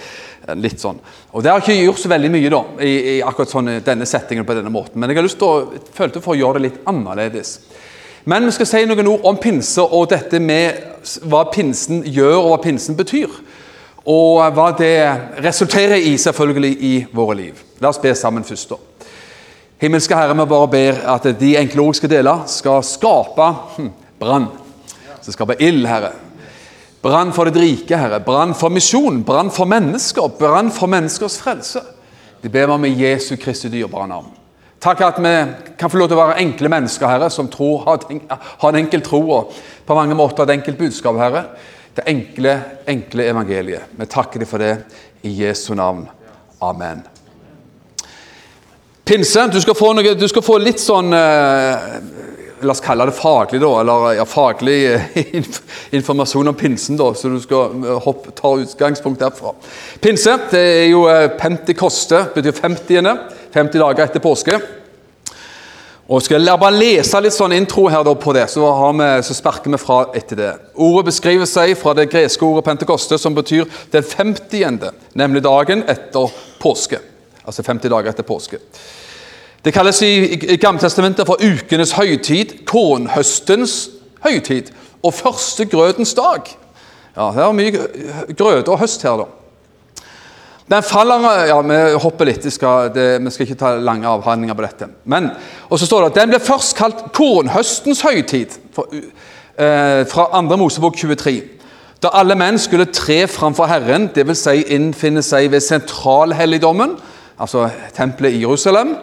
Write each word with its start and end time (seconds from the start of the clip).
Litt 0.60 0.82
sånn. 0.82 0.98
Og 1.32 1.44
Det 1.44 1.52
har 1.52 1.62
ikke 1.62 1.76
gjort 1.78 2.02
så 2.02 2.10
veldig 2.12 2.30
mye 2.34 2.50
da, 2.52 2.60
i, 2.84 2.94
i 3.14 3.16
akkurat 3.24 3.52
sånn, 3.54 3.70
denne 3.86 4.08
settingen 4.10 4.44
på 4.46 4.58
denne 4.58 4.72
måten. 4.74 5.00
Men 5.00 5.10
jeg 5.10 5.22
har 5.22 5.28
lyst 5.28 5.40
til 5.40 5.48
å, 5.48 5.84
følte 5.96 6.22
for 6.24 6.36
å 6.36 6.40
gjøre 6.40 6.60
det 6.60 6.66
litt 6.66 6.82
annerledes. 6.90 7.54
Men 8.28 8.48
vi 8.48 8.56
skal 8.56 8.68
si 8.68 8.82
noen 8.88 9.08
ord 9.12 9.28
om 9.28 9.40
pinse 9.40 9.84
og 9.84 10.10
dette 10.12 10.40
med 10.44 11.08
hva 11.28 11.46
pinsen 11.52 12.04
gjør 12.08 12.38
og 12.42 12.50
hva 12.52 12.60
pinsen 12.64 13.00
betyr. 13.00 13.32
Og 14.04 14.42
hva 14.56 14.70
det 14.76 14.98
resulterer 15.44 16.04
i 16.04 16.18
selvfølgelig 16.20 16.74
i 16.84 16.94
våre 17.16 17.38
liv. 17.40 17.64
La 17.80 17.92
oss 17.92 18.02
be 18.04 18.12
sammen 18.16 18.44
først. 18.44 18.76
da. 18.76 19.08
Himmelske 19.80 20.16
Herre, 20.16 20.36
vi 20.36 20.48
bare 20.48 20.68
ber 20.72 21.00
at 21.12 21.26
de 21.40 21.56
enkle 21.60 21.88
ord 21.88 21.96
skal 22.00 22.12
dele, 22.12 22.36
skal 22.48 22.84
skape 22.88 23.48
hm, 23.78 23.90
brann. 24.20 24.52
Skal 25.22 25.36
skape 25.36 25.60
ild, 25.64 25.88
Herre. 25.88 26.12
Brann 27.04 27.34
for 27.36 27.52
det 27.52 27.60
rike, 27.60 27.98
Herre. 28.00 28.22
Brann 28.24 28.54
for 28.56 28.72
misjon. 28.72 29.24
Brann 29.28 29.52
for 29.52 29.68
mennesker. 29.68 30.30
Brann 30.40 30.72
for 30.72 30.88
menneskers 30.88 31.36
frelse. 31.42 31.82
Det 32.42 32.52
ber 32.52 32.70
vi 32.70 32.74
om 32.78 32.86
i 32.86 32.94
Jesu 32.96 33.36
Kristi 33.38 33.68
dyrebare 33.72 34.08
navn. 34.08 34.32
Takk 34.84 35.02
at 35.04 35.20
vi 35.24 35.34
kan 35.80 35.92
få 35.92 36.00
lov 36.00 36.10
til 36.12 36.18
å 36.18 36.24
være 36.26 36.42
enkle 36.44 36.72
mennesker, 36.72 37.08
Herre, 37.08 37.30
som 37.32 37.48
tror, 37.52 37.86
har 37.88 38.68
en 38.70 38.80
enkel 38.82 39.04
tro 39.04 39.22
og 39.32 39.54
på 39.88 39.96
mange 39.96 40.16
måter 40.16 40.44
et 40.44 40.58
enkelt 40.58 40.80
budskap, 40.80 41.16
Herre. 41.20 41.46
Det 41.96 42.04
enkle, 42.08 42.58
enkle 42.92 43.28
evangeliet. 43.32 43.94
Vi 43.96 44.08
takker 44.12 44.44
deg 44.44 44.50
for 44.50 44.64
det 44.64 44.74
i 45.24 45.32
Jesu 45.44 45.72
navn. 45.80 46.04
Amen. 46.64 47.04
Pinse. 49.04 49.48
Du 49.52 49.60
skal 49.62 49.76
få, 49.76 49.94
noe, 49.96 50.16
du 50.16 50.28
skal 50.32 50.44
få 50.44 50.58
litt 50.64 50.84
sånn 50.84 51.16
eh, 51.16 51.88
La 52.64 52.72
oss 52.72 52.84
kalle 52.84 53.08
det 53.10 53.16
faglig, 53.18 53.60
da. 53.64 53.72
Eller 53.82 54.14
ja, 54.20 54.26
faglig 54.30 54.78
eh, 54.92 55.18
informasjon 55.98 56.52
om 56.52 56.56
pinsen, 56.56 57.00
da. 57.00 57.10
Så 57.18 57.32
du 57.34 57.40
skal 57.44 57.74
eh, 57.84 57.98
hopp, 58.06 58.30
ta 58.38 58.54
utgangspunkt 58.62 59.24
derfra. 59.24 59.56
Pinse 60.04 60.38
det 60.52 60.62
er 60.62 60.88
jo 60.92 61.08
eh, 61.12 61.28
pentikoste, 61.40 62.26
betyr 62.36 62.56
50. 62.62 63.12
50 63.54 63.84
dager 63.84 64.08
etter 64.08 64.24
påske. 64.24 64.58
Og 66.12 66.20
skal 66.20 66.44
jeg 66.44 66.60
bare 66.60 66.76
lese 66.76 67.20
litt 67.24 67.36
sånn 67.36 67.56
intro 67.56 67.86
her 67.88 68.04
da 68.04 68.12
på 68.20 68.34
det, 68.36 68.50
så, 68.52 68.66
vi, 68.98 69.06
så, 69.24 69.36
sparker 69.38 69.72
vi 69.72 69.80
fra 69.80 70.02
etter 70.20 70.40
det. 70.40 70.50
Ordet 70.76 71.08
beskriver 71.14 71.48
seg 71.48 71.78
fra 71.80 71.94
det 71.96 72.10
greske 72.12 72.44
ordet 72.44 72.66
pentekoste, 72.68 73.18
som 73.22 73.36
betyr 73.38 73.64
den 73.94 74.04
50., 74.04 74.90
nemlig 75.16 75.46
dagen 75.46 75.86
etter 75.88 76.36
påske. 76.60 77.00
Altså 77.44 77.64
50 77.64 77.92
dager 77.92 78.12
etter 78.12 78.28
påske. 78.28 78.60
Det 79.64 79.72
kalles 79.72 80.02
i, 80.02 80.12
i 80.36 80.58
Gammeltestamentet 80.60 81.28
for 81.28 81.40
ukenes 81.40 81.94
høytid, 81.96 82.66
kornhøstens 82.68 83.78
høytid 84.26 84.74
og 85.04 85.14
første 85.16 85.66
grøtens 85.72 86.12
dag. 86.18 86.50
Ja, 87.16 87.30
Det 87.32 87.44
er 87.44 87.56
mye 87.56 88.34
grøt 88.36 88.68
og 88.68 88.80
høst 88.82 89.06
her, 89.08 89.24
da. 89.24 89.30
Den 90.74 90.84
faller 90.84 91.46
ja, 91.48 91.62
Vi 91.62 91.78
hopper 92.04 92.28
litt, 92.28 92.46
skal, 92.52 92.90
det, 92.96 93.22
vi 93.24 93.32
skal 93.32 93.48
ikke 93.48 93.60
ta 93.60 93.72
lange 93.80 94.08
avhandlinger 94.08 94.58
på 94.58 94.66
dette. 94.66 94.90
Men, 95.06 95.32
og 95.70 95.80
så 95.80 95.88
står 95.88 96.04
det 96.04 96.12
at 96.12 96.20
Den 96.22 96.34
ble 96.34 96.42
først 96.44 96.76
kalt 96.76 97.06
kornhøstens 97.16 98.04
høytid, 98.04 98.60
for, 98.76 98.92
eh, 98.92 100.04
fra 100.12 100.28
2. 100.34 100.58
Mosebok 100.60 101.00
23. 101.00 101.38
Da 102.04 102.12
alle 102.20 102.36
menn 102.36 102.60
skulle 102.60 102.92
tre 102.92 103.22
framfor 103.32 103.72
Herren, 103.72 104.10
dvs. 104.12 104.44
Si 104.44 104.64
innfinne 104.76 105.24
seg 105.24 105.52
ved 105.52 105.64
sentralhelligdommen, 105.64 106.98
altså 107.40 107.70
tempelet 107.96 108.36
i 108.36 108.44
Jerusalem, 108.44 108.98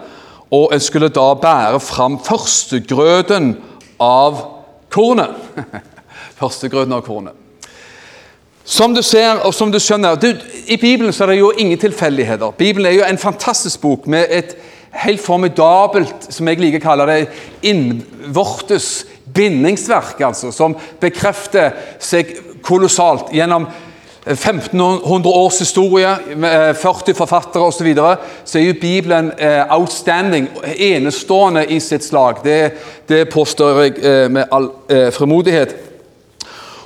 og 0.51 0.75
en 0.75 0.83
skulle 0.83 1.11
da 1.15 1.29
bære 1.39 1.81
fram 1.83 2.19
førstegrøten 2.27 3.53
av 4.03 4.41
kornet. 4.91 5.37
førstegrøten 6.41 6.97
av 6.97 7.05
kornet. 7.07 7.37
Som 8.71 8.95
du 8.95 9.03
ser 9.03 9.43
og 9.47 9.55
som 9.55 9.71
du 9.73 9.81
skjønner 9.83 10.19
du, 10.21 10.29
I 10.67 10.77
Bibelen 10.79 11.15
så 11.15 11.25
er 11.25 11.33
det 11.33 11.41
jo 11.41 11.53
ingen 11.59 11.79
tilfeldigheter. 11.79 12.53
Bibelen 12.59 12.87
er 12.87 12.99
jo 12.99 13.07
en 13.07 13.19
fantastisk 13.19 13.81
bok 13.83 14.07
med 14.11 14.31
et 14.31 14.57
helt 15.05 15.23
formidabelt, 15.23 16.29
som 16.31 16.49
jeg 16.51 16.59
liker 16.59 16.83
å 16.83 16.85
kalle 16.85 17.07
det, 17.11 17.19
innvortes 17.67 19.07
bindingsverk, 19.31 20.19
altså, 20.27 20.51
som 20.55 20.75
bekrefter 21.03 21.77
seg 22.03 22.33
kolossalt 22.67 23.31
gjennom 23.35 23.69
1500 24.31 25.35
års 25.35 25.59
historie, 25.59 26.17
40 26.75 27.15
forfattere 27.15 27.63
osv., 27.63 27.79
så, 27.79 27.85
videre, 27.85 28.17
så 28.45 28.59
er 28.59 28.63
jo 28.63 28.75
Bibelen 28.81 29.33
eh, 29.39 29.63
outstanding, 29.75 30.49
enestående 30.77 31.65
i 31.67 31.81
sitt 31.81 32.05
slag. 32.05 32.43
Det, 32.45 32.73
det 33.09 33.25
påstår 33.33 33.81
jeg 33.81 33.97
eh, 33.99 34.31
med 34.31 34.45
all 34.53 34.71
eh, 34.89 35.11
fremodighet. 35.13 35.75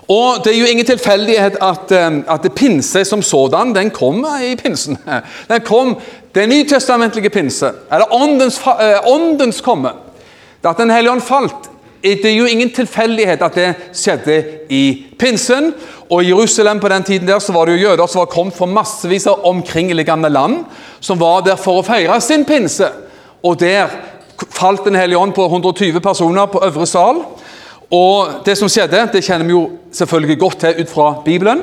Og 0.09 0.44
Det 0.44 0.53
er 0.53 0.60
jo 0.60 0.66
ingen 0.66 0.87
tilfeldighet 0.87 1.56
at, 1.62 1.93
at 2.28 2.53
pinse 2.56 3.04
som 3.04 3.22
sådan 3.22 3.75
den 3.75 3.91
kom 3.91 4.27
i 4.43 4.56
pinsen. 4.56 4.99
Den 5.49 5.60
kom, 5.65 5.97
Den 6.34 6.49
nytestamentlige 6.49 7.31
pinse, 7.31 7.71
eller 7.93 8.15
åndens, 8.15 8.60
åndens 9.06 9.60
komme. 9.60 9.91
At 10.65 10.77
Den 10.77 10.91
hellige 10.91 11.12
ånd 11.12 11.22
falt, 11.22 11.71
det 12.04 12.28
er 12.28 12.37
jo 12.37 12.44
ingen 12.44 12.69
tilfeldighet 12.70 13.42
at 13.42 13.54
det 13.56 13.69
skjedde 13.97 14.34
i 14.69 15.06
pinsen. 15.19 15.70
Og 16.10 16.20
I 16.20 16.28
Jerusalem 16.28 16.81
på 16.81 16.88
den 16.92 17.03
tiden 17.03 17.28
der 17.28 17.38
så 17.41 17.53
var 17.53 17.65
det 17.65 17.78
jo 17.78 17.88
jøder 17.88 18.06
som 18.06 18.20
var 18.20 18.32
kommet 18.32 18.56
fra 18.56 18.69
massevis 18.69 19.26
av 19.26 19.47
omkringliggende 19.48 20.28
land, 20.28 20.66
som 21.00 21.20
var 21.20 21.41
der 21.47 21.56
for 21.56 21.81
å 21.81 21.87
feire 21.87 22.20
sin 22.20 22.44
pinse. 22.44 22.91
Og 23.42 23.60
Der 23.60 23.88
falt 24.50 24.84
Den 24.84 24.94
hellige 24.94 25.19
ånd 25.19 25.32
på 25.32 25.47
120 25.47 26.00
personer 26.00 26.47
på 26.47 26.60
øvre 26.65 26.87
sal. 26.87 27.25
Og 27.91 28.44
Det 28.44 28.59
som 28.59 28.69
skjedde, 28.69 29.09
det 29.12 29.25
kjenner 29.25 29.44
vi 29.44 29.53
jo 29.53 29.71
selvfølgelig 29.92 30.38
godt 30.38 30.59
til 30.60 30.81
ut 30.81 30.91
fra 30.91 31.15
Bibelen. 31.25 31.62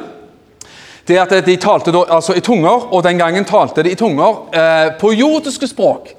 Det 1.08 1.18
at 1.18 1.46
De 1.46 1.56
talte 1.56 1.91
da, 1.91 2.03
altså 2.09 2.34
i 2.34 2.40
tunger, 2.40 2.94
og 2.94 3.03
den 3.03 3.18
gangen 3.18 3.46
talte 3.46 3.84
de 3.84 3.91
i 3.91 3.96
tunger 3.96 4.50
eh, 4.53 4.91
på 5.00 5.13
jordiske 5.13 5.68
språk. 5.68 6.16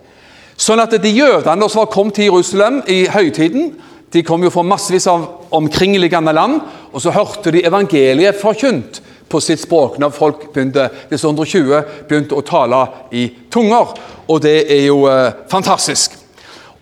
Sånn 0.56 0.80
at 0.80 0.94
de 1.02 1.10
jødene 1.10 1.68
som 1.68 1.80
var 1.80 1.90
kommet 1.90 2.14
til 2.14 2.24
Jerusalem 2.24 2.82
i 2.86 3.06
høytiden, 3.06 3.72
de 4.12 4.22
kom 4.22 4.42
jo 4.44 4.50
fra 4.52 4.64
massevis 4.66 5.06
av 5.08 5.24
omkringliggende 5.56 6.34
land, 6.36 6.60
og 6.92 7.00
så 7.00 7.14
hørte 7.14 7.52
de 7.54 7.64
evangeliet 7.64 8.40
forkynt 8.40 9.00
på 9.32 9.40
sitt 9.40 9.62
språk 9.62 9.96
når 10.00 10.12
folk 10.12 10.48
begynte, 10.52 10.90
disse 11.08 11.28
120 11.28 12.04
begynte 12.08 12.36
å 12.36 12.44
tale 12.44 12.82
i 13.16 13.28
tunger. 13.52 13.94
Og 14.28 14.42
det 14.44 14.58
er 14.68 14.84
jo 14.90 15.06
eh, 15.08 15.32
fantastisk. 15.50 16.18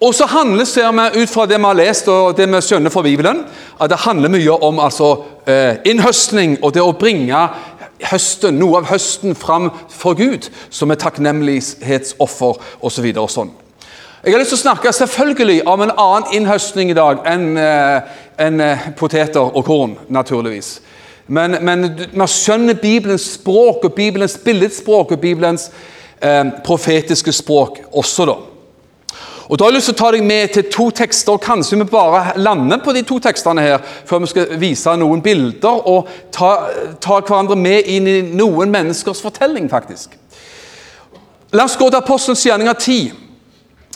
Og 0.01 0.15
så 0.17 0.27
handler 0.33 0.65
ser 0.65 0.91
vi 0.97 1.23
ut 1.23 1.31
fra 1.31 1.45
det 1.47 1.59
vi 1.59 1.69
har 1.69 1.77
lest 1.77 2.09
og 2.09 2.33
det 2.37 2.49
vi 2.49 2.63
skjønner 2.65 2.93
fra 2.93 3.05
Bibelen, 3.05 3.45
at 3.79 3.93
det 3.93 4.01
handler 4.07 4.33
mye 4.33 4.57
om 4.67 4.81
altså, 4.81 5.13
eh, 5.47 5.77
innhøstning 5.85 6.59
og 6.63 6.75
det 6.75 6.83
å 6.83 6.97
bringe 6.97 7.43
høsten, 8.09 8.57
noe 8.59 8.81
av 8.81 8.89
høsten 8.91 9.37
fram 9.37 9.69
for 9.93 10.17
Gud 10.17 10.49
som 10.73 10.91
et 10.91 11.03
takknemlighetsoffer 11.05 12.63
osv. 12.81 13.11
Så 13.13 13.21
og 13.21 13.35
sånn. 13.35 13.53
Jeg 14.25 14.35
har 14.35 14.39
lyst 14.43 14.51
til 14.53 14.59
å 14.59 14.61
snakke 14.67 14.91
selvfølgelig 14.93 15.63
om 15.65 15.81
en 15.81 15.91
annen 15.97 16.35
innhøstning 16.37 16.91
i 16.93 16.97
dag 16.97 17.23
enn 17.25 17.55
eh, 17.57 18.09
en, 18.37 18.59
eh, 18.61 18.83
poteter 18.93 19.41
og 19.41 19.63
korn, 19.65 19.95
naturligvis. 20.13 20.83
Men, 21.27 21.57
men 21.65 21.87
man 22.13 22.29
skjønner 22.29 22.77
Bibelens 22.77 23.25
språk 23.39 23.87
og 23.89 23.95
Bibelens 23.97 24.35
billedspråk 24.45 25.15
og 25.17 25.23
Bibelens 25.23 25.71
eh, 26.21 26.51
profetiske 26.67 27.33
språk 27.33 27.79
også, 27.97 28.27
da. 28.29 28.35
Og 29.49 29.59
Da 29.59 29.65
har 29.65 29.73
jeg 29.73 29.79
lyst 29.79 29.89
til 29.89 29.97
å 29.97 30.01
ta 30.03 30.13
deg 30.13 30.29
med 30.29 30.53
til 30.53 30.69
to 30.69 30.91
tekster. 31.01 31.33
og 31.33 31.41
Kanskje 31.41 31.81
vi 31.81 31.89
bare 31.89 32.37
lander 32.37 32.85
på 32.85 32.93
de 32.93 33.03
to 33.03 33.17
tekstene 33.19 33.65
her 33.65 33.81
før 34.05 34.21
vi 34.21 34.31
skal 34.35 34.53
vise 34.61 34.99
noen 35.01 35.25
bilder 35.25 35.89
og 35.89 36.13
ta, 36.31 36.53
ta 37.01 37.23
hverandre 37.25 37.57
med 37.57 37.89
inn 37.89 38.07
i 38.07 38.21
noen 38.37 38.71
menneskers 38.71 39.25
fortelling, 39.25 39.73
faktisk. 39.73 40.13
La 41.57 41.65
oss 41.65 41.81
gå 41.81 41.89
til 41.89 42.03
Apostelens 42.05 42.45
gjerninger 42.47 42.79
10. 42.79 43.20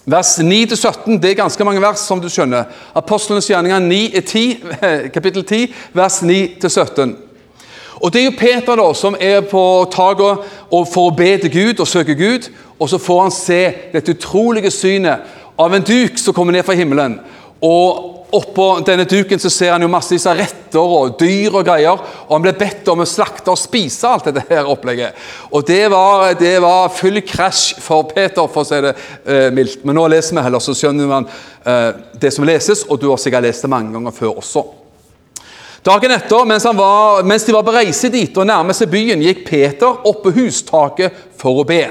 Vers 0.05 0.39
9-17 0.39 1.17
det 1.17 1.31
er 1.31 1.39
ganske 1.39 1.65
mange 1.65 1.81
vers, 1.81 2.03
som 2.05 2.21
du 2.21 2.29
skjønner. 2.29 2.69
Apostlenes 2.95 3.49
gjerninger 3.49 3.79
9 3.79 4.21
10, 4.21 4.57
kapittel 5.15 5.45
10, 5.45 5.75
vers 5.97 6.23
9-17. 6.23 7.15
Og 8.05 8.13
Det 8.13 8.21
er 8.21 8.25
jo 8.25 8.39
Peter 8.39 8.77
da, 8.77 8.91
som 8.95 9.17
er 9.21 9.41
på 9.49 9.63
taket 9.93 10.51
for 10.93 11.09
å 11.09 11.15
be 11.17 11.31
til 11.41 11.53
Gud 11.53 11.81
og 11.81 11.89
søke 11.89 12.15
Gud. 12.19 12.51
Og 12.79 12.91
så 12.91 12.99
får 12.99 13.23
han 13.23 13.33
se 13.33 13.61
dette 13.95 14.13
utrolige 14.13 14.71
synet 14.71 15.25
av 15.59 15.73
en 15.73 15.87
duk 15.87 16.19
som 16.21 16.35
kommer 16.37 16.53
ned 16.53 16.67
fra 16.67 16.77
himmelen. 16.77 17.17
Og, 17.63 18.14
oppå 18.37 18.67
denne 18.87 19.07
duken 19.09 19.41
så 19.41 19.51
ser 19.53 19.73
han 19.75 19.83
jo 19.85 19.89
massevis 19.91 20.27
av 20.31 20.39
retter 20.39 20.81
og 20.83 21.17
dyr 21.21 21.55
og 21.55 21.65
greier. 21.67 22.01
Og 22.27 22.33
han 22.37 22.45
ble 22.45 22.55
bedt 22.59 22.89
om 22.93 23.03
å 23.05 23.09
slakte 23.09 23.53
og 23.53 23.61
spise 23.61 24.11
alt 24.11 24.29
dette 24.29 24.45
her 24.51 24.69
opplegget. 24.71 25.17
Og 25.55 25.67
det 25.69 25.83
var, 25.93 26.33
det 26.41 26.57
var 26.65 26.93
full 26.95 27.21
krasj 27.27 27.81
for 27.83 28.09
Peter, 28.11 28.49
for 28.51 28.65
å 28.65 28.69
si 28.69 28.81
det 28.85 28.95
eh, 28.95 29.51
mildt. 29.55 29.85
Men 29.87 29.99
nå 29.99 30.07
leser 30.11 30.39
vi 30.39 30.47
heller, 30.47 30.63
så 30.65 30.77
skjønner 30.77 31.11
man 31.11 31.29
eh, 31.31 31.91
det 32.21 32.33
som 32.35 32.47
leses, 32.49 32.87
og 32.89 33.01
du 33.01 33.11
har 33.11 33.21
sikkert 33.23 33.47
lest 33.47 33.67
det 33.67 33.73
mange 33.73 33.95
ganger 33.95 34.17
før 34.17 34.41
også. 34.43 34.65
Dagen 35.85 36.15
etter, 36.15 36.47
mens, 36.49 36.65
var, 36.65 37.23
mens 37.29 37.45
de 37.45 37.53
var 37.53 37.65
på 37.67 37.73
reise 37.77 38.09
dit 38.09 38.39
og 38.41 38.47
nærmet 38.49 38.77
seg 38.79 38.89
byen, 38.89 39.21
gikk 39.21 39.43
Peter 39.51 40.07
opp 40.09 40.23
på 40.25 40.33
hustaket 40.39 41.25
for 41.37 41.61
å 41.61 41.67
be. 41.69 41.83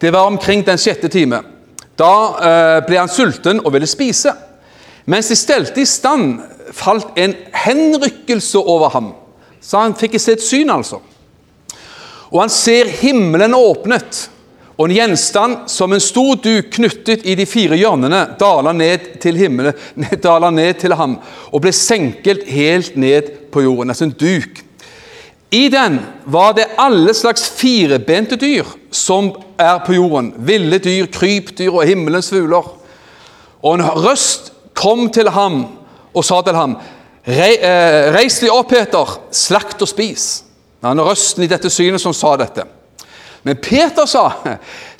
Det 0.00 0.12
var 0.14 0.30
omkring 0.30 0.64
den 0.64 0.80
sjette 0.80 1.10
time. 1.12 1.42
Da 2.00 2.14
eh, 2.40 2.78
ble 2.86 2.96
han 2.96 3.12
sulten 3.12 3.60
og 3.60 3.74
ville 3.74 3.88
spise. 3.88 4.32
Mens 5.04 5.30
de 5.30 5.36
stelte 5.38 5.82
i 5.82 5.88
stand, 5.88 6.40
falt 6.76 7.16
en 7.18 7.34
henrykkelse 7.64 8.58
over 8.58 8.92
ham. 8.94 9.12
Så 9.60 9.80
han 9.80 9.96
fikk 9.98 10.18
se 10.20 10.36
et 10.36 10.44
syn, 10.44 10.70
altså. 10.72 11.00
Og 12.30 12.42
han 12.44 12.52
ser 12.52 12.90
himmelen 13.00 13.56
åpnet, 13.56 14.28
og 14.80 14.86
en 14.88 14.96
gjenstand 14.96 15.56
som 15.68 15.92
en 15.92 16.00
stor 16.00 16.38
duk 16.40 16.70
knyttet 16.72 17.26
i 17.28 17.34
de 17.36 17.44
fire 17.44 17.76
hjørnene, 17.76 18.22
daler 18.40 18.72
ned 18.72 19.10
til 19.20 19.36
himmelen, 19.36 19.76
daler 20.24 20.54
ned 20.56 20.78
til 20.80 20.94
ham 20.96 21.18
og 21.50 21.60
ble 21.60 21.72
senket 21.76 22.46
helt 22.48 22.96
ned 22.96 23.28
på 23.52 23.66
jorden. 23.66 23.92
Altså 23.92 24.08
en 24.08 24.16
duk. 24.16 24.62
I 25.50 25.66
den 25.68 25.98
var 26.24 26.54
det 26.56 26.70
alle 26.78 27.12
slags 27.14 27.44
firebente 27.58 28.38
dyr 28.40 28.64
som 28.94 29.32
er 29.58 29.82
på 29.84 29.98
jorden. 29.98 30.32
Ville 30.48 30.78
dyr, 30.80 31.10
krypdyr 31.12 31.74
og 31.74 31.84
himmelens 31.84 32.30
fugler. 32.32 32.70
Og 33.60 33.76
en 33.76 33.84
røst 33.84 34.52
kom 34.80 35.08
til 35.12 35.28
ham 35.34 35.62
og 36.10 36.24
sa 36.26 36.40
til 36.46 36.56
ham 36.56 36.76
eh, 37.28 38.10
Reis 38.14 38.40
deg 38.40 38.52
opp, 38.52 38.72
Peter, 38.72 39.16
slakt 39.30 39.82
og 39.84 39.90
spis. 39.90 40.28
Det 40.80 40.88
er 40.88 41.02
røsten 41.04 41.44
i 41.44 41.50
dette 41.50 41.70
synet 41.72 42.00
som 42.02 42.16
sa 42.16 42.34
dette. 42.40 42.64
Men 43.42 43.56
Peter 43.60 44.08
sa, 44.08 44.24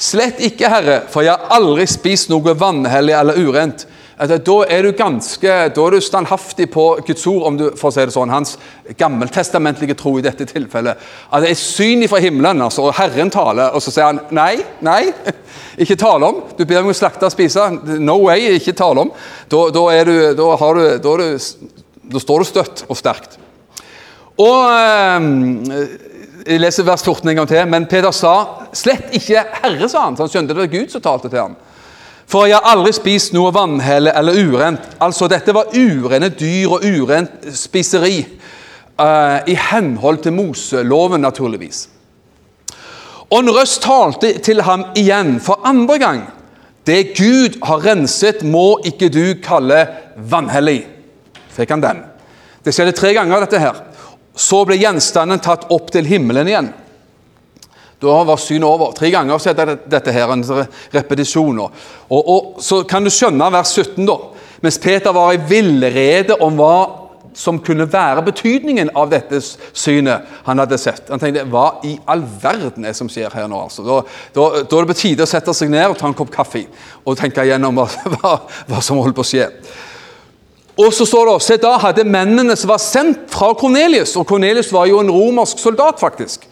slett 0.00 0.41
ikke, 0.44 0.69
Herre, 0.73 1.00
for 1.12 1.25
jeg 1.25 1.35
har 1.35 1.56
aldri 1.56 1.87
spist 1.88 2.31
noe 2.32 2.55
vanhellig 2.56 3.17
eller 3.17 3.41
urent. 3.41 3.85
Da 4.21 4.55
er 4.69 4.85
du 4.85 4.91
ganske, 4.93 5.53
da 5.73 5.85
er 5.87 5.95
du 5.95 6.05
standhaftig 6.05 6.67
på 6.75 6.83
Guds 7.07 7.23
ord, 7.31 7.45
om 7.49 7.57
du 7.57 7.71
får 7.79 7.95
si 7.95 8.03
det 8.05 8.13
sånn, 8.13 8.33
hans 8.35 8.59
gammeltestamentlige 9.01 9.97
tro 9.97 10.13
i 10.19 10.25
dette 10.25 10.45
tilfellet. 10.45 11.01
At 11.33 11.47
det 11.47 11.55
er 11.55 11.57
syn 11.57 12.05
fra 12.11 12.21
himmelen, 12.21 12.61
altså, 12.61 12.85
og 12.91 12.99
Herren 12.99 13.33
taler, 13.33 13.73
og 13.73 13.81
så 13.81 13.95
sier 13.95 14.11
han 14.11 14.21
nei, 14.37 14.59
nei, 14.85 15.07
ikke 15.83 15.97
tale 16.03 16.29
om. 16.29 16.43
Du 16.59 16.67
ber 16.67 16.85
meg 16.85 16.93
å 16.93 16.99
slakte 17.01 17.31
og 17.31 17.33
spise. 17.33 17.65
No 17.97 18.19
way, 18.27 18.51
ikke 18.59 18.77
tale 18.77 19.07
om. 19.07 19.15
Da, 19.49 19.63
da, 19.73 19.87
du, 20.05 20.13
da, 20.37 20.51
du, 20.61 20.83
da, 21.01 21.17
du, 21.23 21.81
da 22.13 22.25
står 22.27 22.45
du 22.45 22.51
støtt 22.51 22.85
og 22.91 23.01
sterkt. 23.01 23.41
Og 24.41 24.69
eh, 24.69 25.97
jeg 26.45 26.61
leser 26.61 26.87
vers 26.87 27.03
14 27.05 27.33
en 27.33 27.41
gang 27.41 27.49
til. 27.49 27.65
Men 27.73 27.89
Peter 27.89 28.13
sa 28.13 28.35
slett 28.77 29.17
ikke 29.17 29.49
Herre, 29.63 29.89
sa 29.89 30.07
han. 30.07 30.17
Så 30.17 30.27
han 30.27 30.33
skjønte 30.37 30.57
det 30.57 30.65
var 30.67 30.73
Gud 30.77 30.93
som 30.93 31.05
talte 31.05 31.33
til 31.33 31.41
ham. 31.41 31.59
For 32.31 32.47
jeg 32.47 32.61
har 32.61 32.77
aldri 32.77 32.93
spist 32.94 33.32
noe 33.35 33.50
vannhelle 33.55 34.12
eller 34.15 34.37
urent. 34.38 34.85
Altså, 35.03 35.27
dette 35.31 35.55
var 35.55 35.73
urene 35.75 36.31
dyr 36.31 36.77
og 36.77 36.85
urent 36.87 37.49
spiseri. 37.59 38.21
Uh, 39.00 39.41
I 39.50 39.56
henhold 39.59 40.21
til 40.23 40.37
Moseloven, 40.37 41.25
naturligvis. 41.25 41.88
Og 43.31 43.38
en 43.41 43.50
røst 43.55 43.81
talte 43.82 44.35
til 44.44 44.62
ham 44.67 44.85
igjen 44.99 45.38
for 45.43 45.65
andre 45.67 45.99
gang. 45.99 46.23
Det 46.87 47.17
Gud 47.19 47.59
har 47.67 47.82
renset, 47.85 48.44
må 48.47 48.81
ikke 48.87 49.11
du 49.12 49.25
kalle 49.43 49.83
vanhellig. 50.17 50.85
Fikk 51.55 51.75
han 51.75 51.83
den. 51.83 52.05
Det 52.62 52.75
skjedde 52.75 52.94
tre 52.94 53.12
ganger, 53.17 53.43
dette 53.43 53.62
her. 53.62 53.83
Så 54.38 54.62
ble 54.69 54.79
gjenstanden 54.79 55.43
tatt 55.43 55.67
opp 55.75 55.91
til 55.94 56.06
himmelen 56.06 56.50
igjen. 56.50 56.71
Da 58.00 58.23
var 58.25 58.41
synet 58.41 58.64
over. 58.64 58.94
Tre 58.97 59.11
ganger 59.12 59.41
så 59.41 59.52
er 59.52 59.75
dette 59.76 60.12
her 60.14 60.32
en 60.32 60.44
repetisjon. 60.94 61.58
Og, 61.61 62.20
og, 62.20 62.55
Så 62.64 62.82
kan 62.88 63.05
du 63.05 63.12
skjønne 63.12 63.50
vers 63.52 63.75
17, 63.76 64.06
da. 64.08 64.17
Mens 64.64 64.79
Peter 64.81 65.12
var 65.12 65.35
i 65.35 65.43
villrede 65.49 66.37
om 66.41 66.56
hva 66.56 67.00
som 67.37 67.61
kunne 67.62 67.87
være 67.93 68.25
betydningen 68.26 68.91
av 68.99 69.11
dette 69.12 69.38
synet 69.41 70.26
han 70.47 70.58
hadde 70.58 70.79
sett. 70.81 71.06
Han 71.12 71.20
tenkte 71.23 71.47
hva 71.50 71.67
i 71.87 71.94
all 72.11 72.25
verden 72.43 72.85
er 72.85 72.91
det 72.91 72.99
som 72.99 73.08
skjer 73.11 73.31
her 73.37 73.47
nå? 73.49 73.61
altså? 73.69 73.85
Da, 73.87 74.00
da, 74.35 74.49
da, 74.64 74.64
er 74.64 74.88
det 74.88 74.91
på 74.91 74.99
tide 74.99 75.25
å 75.25 75.31
sette 75.31 75.55
seg 75.56 75.70
ned 75.73 75.93
og 75.93 75.97
ta 76.00 76.08
en 76.11 76.17
kopp 76.17 76.32
kaffe 76.35 76.64
og 77.05 77.17
tenke 77.20 77.47
igjennom 77.47 77.79
hva, 77.79 77.87
hva, 78.17 78.35
hva 78.67 78.82
som 78.82 78.99
holder 78.99 79.17
på 79.17 79.25
å 79.25 79.31
skje. 79.31 79.47
Og 80.81 80.93
så 80.97 81.06
står 81.06 81.29
det 81.29 81.37
Se, 81.44 81.56
da 81.61 81.76
hadde 81.82 82.06
mennene 82.08 82.56
som 82.56 82.70
var 82.73 82.81
sendt 82.81 83.26
fra 83.32 83.50
Kornelius 83.58 84.14
Og 84.17 84.25
Kornelius 84.29 84.70
var 84.73 84.87
jo 84.88 85.00
en 85.02 85.11
romersk 85.12 85.58
soldat, 85.61 86.00
faktisk. 86.00 86.47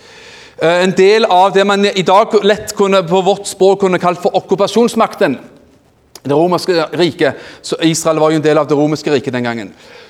Eh, 0.62 0.82
en 0.84 0.90
del 0.90 1.24
av 1.24 1.52
det 1.52 1.64
man 1.64 1.86
i 1.86 2.02
dag 2.02 2.34
lett 2.42 2.74
kunne, 2.76 3.02
på 3.02 3.20
vårt 3.22 3.46
språk 3.46 3.80
kunne 3.80 3.98
kalt 3.98 4.22
for 4.22 4.34
okkupasjonsmakten. 4.36 5.38
Det 6.22 6.34
romerske 6.34 6.86
riket, 6.98 7.34
så 7.62 7.76
Israel 7.86 8.18
var 8.18 8.32
jo 8.32 8.40
en 8.40 8.42
del 8.42 8.58
av 8.58 8.66
det 8.66 8.74
romerske 8.74 9.12
riket 9.12 9.32
den 9.32 9.46
gangen. 9.46 9.68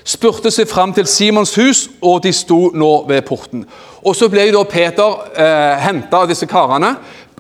Spurte 0.09 0.50
seg 0.50 0.71
fram 0.71 0.95
til 0.97 1.06
Simons 1.06 1.53
hus, 1.61 1.83
og 2.00 2.23
de 2.25 2.33
sto 2.33 2.71
nå 2.73 2.93
ved 3.11 3.27
porten. 3.29 3.67
Og 4.03 4.17
Så 4.17 4.31
ble 4.33 4.47
jo 4.49 4.56
da 4.56 4.65
Peter 4.65 5.19
eh, 5.37 5.75
henta 5.85 6.23
av 6.23 6.31
disse 6.31 6.49
karene 6.49 6.95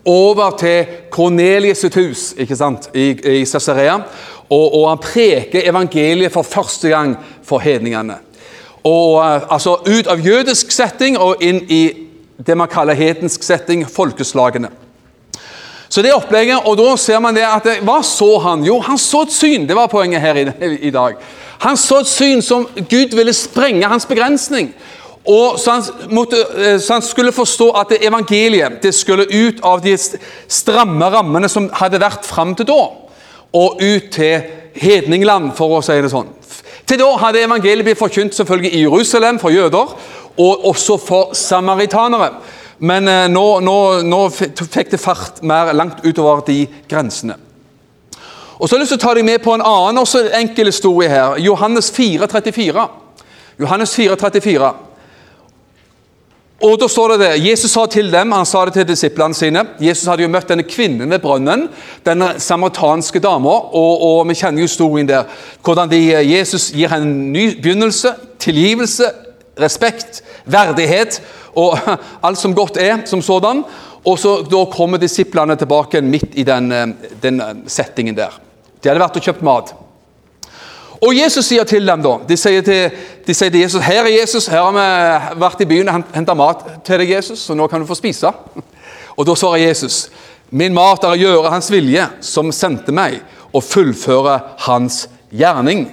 over 0.04 0.50
til 0.60 1.08
Kornelius 1.10 1.80
sitt 1.80 1.96
hus 1.96 2.34
ikke 2.36 2.56
sant, 2.56 2.90
i, 2.94 3.14
i 3.40 3.44
Cesarea. 3.48 4.02
Og, 4.50 4.74
og, 4.74 4.84
han 4.88 5.00
preker 5.00 5.64
evangeliet 5.68 6.32
for 6.32 6.44
første 6.44 6.92
gang 6.92 7.16
for 7.42 7.64
hedningene. 7.64 8.18
Og 8.84 9.16
eh, 9.24 9.48
altså 9.48 9.78
Ut 9.80 10.12
av 10.12 10.20
jødisk 10.20 10.70
setting 10.76 11.16
og 11.16 11.40
inn 11.40 11.64
i 11.72 12.07
det 12.46 12.54
man 12.56 12.70
kaller 12.70 12.94
hedensk 12.94 13.42
setting, 13.42 13.82
folkeslagene. 13.86 14.70
Så 15.88 16.02
det 16.04 16.12
opplegget, 16.12 16.66
og 16.68 16.76
da 16.78 16.92
ser 17.00 17.20
man 17.24 17.34
det 17.34 17.46
at 17.48 17.66
Hva 17.82 18.02
så 18.04 18.34
han? 18.44 18.64
Jo, 18.66 18.76
han 18.84 18.98
så 19.00 19.24
et 19.24 19.32
syn. 19.32 19.66
Det 19.68 19.76
var 19.76 19.88
poenget 19.88 20.20
her 20.20 20.36
i, 20.36 20.46
i 20.88 20.90
dag. 20.92 21.16
Han 21.64 21.76
så 21.76 22.02
et 22.02 22.10
syn 22.10 22.42
som 22.44 22.68
Gud 22.76 23.16
ville 23.16 23.32
sprenge 23.32 23.88
hans 23.88 24.06
begrensning. 24.06 24.70
Og 25.28 25.58
så 25.60 25.78
han, 25.78 26.08
måtte, 26.14 26.40
eh, 26.56 26.78
så 26.80 26.98
han, 26.98 27.02
skulle 27.02 27.32
forstå 27.32 27.70
at 27.76 27.90
det 27.92 28.04
evangeliet 28.06 28.78
det 28.82 28.94
skulle 28.94 29.26
ut 29.28 29.60
av 29.64 29.82
de 29.84 29.96
stramme 30.48 31.10
rammene 31.12 31.48
som 31.52 31.68
hadde 31.72 32.00
vært 32.00 32.24
fram 32.28 32.54
til 32.56 32.68
da, 32.68 32.80
og 33.52 33.82
ut 33.82 34.08
til 34.12 34.46
hedningland, 34.78 35.52
for 35.56 35.78
å 35.78 35.82
si 35.84 35.98
det 36.00 36.12
sånn. 36.12 36.30
Til 36.88 37.00
da 37.02 37.08
hadde 37.20 37.42
evangeliet 37.44 37.84
blitt 37.84 38.00
forkynt 38.00 38.36
selvfølgelig 38.36 38.72
i 38.72 38.84
Jerusalem 38.86 39.40
for 39.42 39.52
jøder, 39.52 39.92
og 40.38 40.64
også 40.70 40.96
for 41.02 41.34
samaritanere. 41.36 42.32
Men 42.78 43.08
eh, 43.10 43.26
nå, 43.30 43.44
nå, 43.60 43.76
nå, 44.06 44.22
fikk 44.30 44.92
det 44.94 45.02
fart 45.02 45.42
mer 45.42 45.72
langt 45.74 46.04
utover 46.06 46.44
de 46.46 46.62
grensene. 46.90 47.36
Og 48.58 48.66
så 48.66 48.74
har 48.74 48.80
jeg 48.80 48.86
lyst 48.86 48.94
til 48.96 48.98
å 48.98 49.06
ta 49.06 49.14
deg 49.14 49.26
med 49.26 49.42
på 49.42 49.54
en 49.54 49.62
annen 49.62 50.02
også 50.02 50.24
enkel 50.34 50.70
historie 50.70 51.10
her. 51.10 51.38
Johannes 51.42 51.90
4, 51.94 52.26
34. 52.26 52.86
Johannes 53.58 53.94
4, 53.94 54.16
34. 54.18 54.70
Og 56.66 56.74
da 56.80 56.88
står 56.90 57.12
det 57.12 57.18
det, 57.22 57.34
Jesus 57.44 57.70
sa 57.70 57.84
til 57.86 58.08
dem, 58.10 58.32
han 58.34 58.46
sa 58.46 58.64
det 58.66 58.72
til 58.74 58.86
disiplene 58.88 59.36
sine 59.36 59.62
Jesus 59.78 60.08
hadde 60.10 60.24
jo 60.24 60.30
møtt 60.32 60.48
denne 60.50 60.64
kvinnen 60.66 61.06
ved 61.06 61.22
brønnen, 61.22 61.68
denne 62.06 62.32
samaritanske 62.42 63.22
dama, 63.22 63.52
og, 63.78 64.02
og, 64.02 64.24
vi 64.26 64.34
kjenner 64.40 64.64
jo 64.64 64.66
historien 64.66 65.06
der. 65.06 65.30
Hvordan 65.62 65.90
de, 65.92 66.00
Jesus 66.26 66.72
gir 66.74 66.90
henne 66.90 67.06
en 67.06 67.32
ny 67.32 67.44
begynnelse, 67.62 68.10
tilgivelse, 68.42 69.12
respekt, 69.60 70.22
verdighet 70.44 71.20
og 71.58 71.78
alt 72.26 72.38
som 72.38 72.54
godt 72.56 72.76
er 72.82 73.04
som 73.06 73.22
sådan. 73.22 73.64
Og 74.06 74.18
så 74.18 74.38
da 74.46 74.62
kommer 74.72 75.00
disiplene 75.00 75.56
tilbake 75.58 76.00
midt 76.02 76.38
i 76.38 76.46
den, 76.46 76.72
eh, 76.72 76.86
den 77.22 77.42
settingen 77.66 78.16
der. 78.16 78.38
De 78.82 78.88
hadde 78.88 79.02
vært 79.02 79.18
og 79.18 79.26
kjøpt 79.26 79.44
mat. 79.46 79.74
Og 80.98 81.14
Jesus 81.14 81.46
sier 81.46 81.66
til 81.68 81.86
dem 81.86 82.02
da, 82.02 82.16
De 82.26 82.36
sier 82.36 82.62
til, 82.66 82.94
de 83.26 83.34
sier 83.34 83.52
til 83.54 83.62
Jesus 83.62 83.84
her 83.86 84.02
er 84.02 84.16
Jesus, 84.16 84.48
her 84.50 84.64
har 84.64 84.74
vi 84.74 85.40
vært 85.40 85.60
i 85.62 85.68
byen 85.70 85.90
og 85.92 86.08
henta 86.14 86.34
mat 86.34 86.64
til 86.86 86.98
deg, 86.98 87.12
Jesus, 87.18 87.44
så 87.46 87.54
nå 87.54 87.68
kan 87.70 87.80
du 87.80 87.86
få 87.86 87.98
spise. 87.98 88.32
Og 89.18 89.26
Da 89.26 89.34
svarer 89.34 89.68
Jesus 89.68 90.08
min 90.50 90.72
mat 90.72 91.04
er 91.04 91.12
å 91.12 91.20
gjøre 91.20 91.50
Hans 91.52 91.68
vilje, 91.68 92.06
som 92.24 92.48
sendte 92.56 92.92
meg, 92.94 93.18
og 93.52 93.64
fullføre 93.64 94.38
Hans 94.64 95.02
gjerning. 95.28 95.90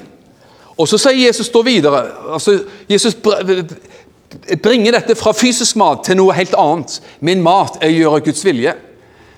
Og 0.78 0.88
Så 0.88 1.00
sier 1.00 1.28
Jesus 1.28 1.50
da 1.50 1.62
videre 1.64 2.02
altså 2.36 2.58
Jesus 2.90 3.16
bringer 4.64 4.98
dette 4.98 5.16
fra 5.16 5.32
fysisk 5.34 5.78
mat 5.80 6.04
til 6.04 6.18
noe 6.20 6.36
helt 6.36 6.56
annet. 6.60 7.00
Min 7.20 7.44
mat 7.44 7.78
er 7.80 7.94
å 7.94 8.00
gjøre 8.00 8.26
Guds 8.28 8.44
vilje. 8.46 8.74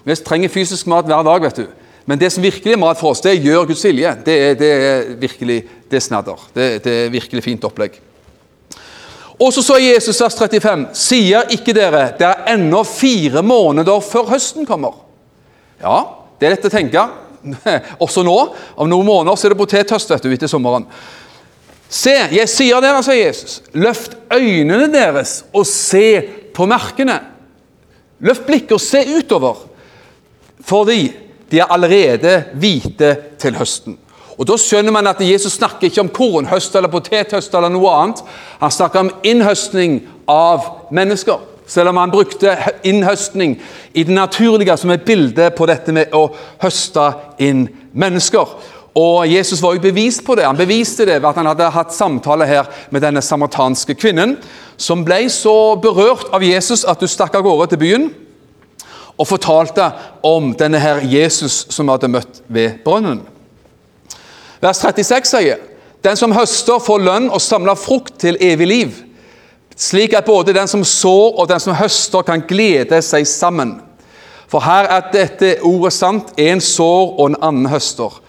Vi 0.08 0.15
trenger 0.25 0.50
fysisk 0.50 0.88
mat 0.89 1.06
hver 1.06 1.24
dag. 1.27 1.41
vet 1.41 1.62
du. 1.62 1.67
Men 2.08 2.20
det 2.20 2.32
som 2.32 2.44
virkelig 2.44 2.74
er 2.74 2.79
mat 2.79 3.00
for 3.00 3.12
oss, 3.12 3.22
det 3.22 3.34
er 3.34 3.44
gjør 3.44 3.67
Guds 3.67 3.84
vilje. 3.84 4.13
Det 4.25 4.34
er, 4.34 4.53
det 4.56 4.72
er 4.74 5.10
virkelig 5.20 5.58
det 5.91 6.03
snadder. 6.03 6.39
Det, 6.56 6.67
det, 6.84 6.94
er 6.94 7.10
virkelig 7.12 7.44
fint 7.44 7.65
opplegg. 7.67 8.00
Og 9.38 9.51
så 9.53 9.62
sier 9.62 9.94
Jesus 9.94 10.22
vers 10.24 10.38
35.: 10.39 10.88
Sier 10.98 11.51
ikke 11.53 11.75
dere 11.75 12.08
det 12.17 12.25
er 12.25 12.48
ennå 12.56 12.82
fire 12.88 13.44
måneder 13.44 14.00
før 14.01 14.32
høsten 14.32 14.65
kommer? 14.65 14.96
Ja, 15.84 16.00
det 16.39 16.48
er 16.48 16.56
lett 16.56 16.70
å 16.70 16.74
tenke. 16.74 17.03
Også 18.06 18.24
nå. 18.25 18.38
Om 18.79 18.89
noen 18.89 19.06
måneder 19.06 19.38
så 19.38 19.48
er 19.48 19.53
det 19.53 19.60
potethøst 19.60 20.15
vet 20.15 20.25
du, 20.25 20.32
etter 20.34 20.50
sommeren. 20.50 20.88
Se, 21.89 22.12
jeg 22.12 22.50
sier 22.51 22.82
dere, 22.84 23.03
sa 23.03 23.15
Jesus, 23.15 23.62
løft 23.74 24.17
øynene 24.34 24.89
deres 24.91 25.46
og 25.56 25.63
se 25.70 26.20
på 26.56 26.67
markene. 26.67 27.20
Løft 28.20 28.48
blikket 28.48 28.75
og 28.75 28.82
se 28.82 29.03
utover, 29.17 29.62
fordi 30.67 31.13
de 31.51 31.60
er 31.60 31.72
allerede 31.72 32.44
hvite 32.60 33.15
til 33.39 33.56
høsten. 33.56 33.98
Og 34.38 34.46
Da 34.48 34.58
skjønner 34.58 34.94
man 34.94 35.08
at 35.08 35.22
Jesus 35.22 35.58
snakker 35.58 35.88
ikke 35.88 36.01
om 36.03 36.10
kornhøst 36.13 36.75
eller 36.75 36.91
potethøst 36.94 37.53
eller 37.58 37.72
noe 37.74 37.89
annet. 37.89 38.20
Han 38.62 38.72
snakker 38.72 39.00
om 39.00 39.13
innhøstning 39.25 40.01
av 40.29 40.67
mennesker. 40.91 41.39
Selv 41.67 41.89
om 41.89 41.98
han 41.98 42.12
brukte 42.12 42.53
innhøstning 42.84 43.58
i 43.94 44.03
det 44.03 44.13
naturlige 44.13 44.77
som 44.77 44.91
et 44.94 45.06
bilde 45.06 45.50
på 45.58 45.65
dette 45.67 45.91
med 45.91 46.13
å 46.15 46.27
høste 46.62 47.10
inn 47.44 47.65
mennesker. 47.91 48.53
Og 48.98 49.27
Jesus 49.30 49.62
var 49.62 49.75
jo 49.75 49.84
bevist 49.84 50.24
på 50.25 50.36
det. 50.36 50.48
Han 50.48 50.58
beviste 50.58 51.06
det 51.06 51.20
ved 51.22 51.30
at 51.30 51.38
han 51.38 51.50
hadde 51.51 51.70
hatt 51.74 51.94
samtale 51.94 52.48
her 52.50 52.70
med 52.89 53.04
denne 53.06 53.22
samartanske 53.22 53.94
kvinnen, 53.94 54.38
som 54.77 55.04
ble 55.06 55.27
så 55.30 55.75
berørt 55.82 56.32
av 56.34 56.46
Jesus 56.46 56.86
at 56.88 57.01
hun 57.04 57.12
stakk 57.12 57.38
av 57.38 57.46
gårde 57.46 57.72
til 57.74 57.82
byen 57.84 58.08
og 59.18 59.25
fortalte 59.25 59.89
om 60.25 60.51
denne 60.58 60.80
her 60.82 61.01
Jesus 61.06 61.66
som 61.74 61.89
hadde 61.89 62.10
møtt 62.12 62.42
ved 62.54 62.77
brønnen. 62.86 63.24
Vers 64.62 64.82
36 64.82 65.30
sier 65.30 65.62
den 66.06 66.18
som 66.18 66.34
høster, 66.34 66.80
får 66.80 67.01
lønn 67.01 67.32
og 67.34 67.42
samler 67.42 67.77
frukt 67.77 68.20
til 68.22 68.38
evig 68.42 68.68
liv, 68.70 68.94
slik 69.77 70.13
at 70.18 70.25
både 70.25 70.54
den 70.56 70.70
som 70.70 70.86
sår 70.86 71.42
og 71.42 71.50
den 71.50 71.62
som 71.62 71.75
høster, 71.77 72.25
kan 72.25 72.46
glede 72.48 73.01
seg 73.06 73.25
sammen. 73.30 73.80
For 74.48 74.63
her 74.63 74.88
er 74.94 75.10
dette 75.12 75.58
ordet 75.66 75.92
sant, 75.94 76.32
en 76.38 76.62
sår 76.63 77.18
og 77.18 77.25
en 77.32 77.39
annen 77.50 77.70
høster. 77.70 78.22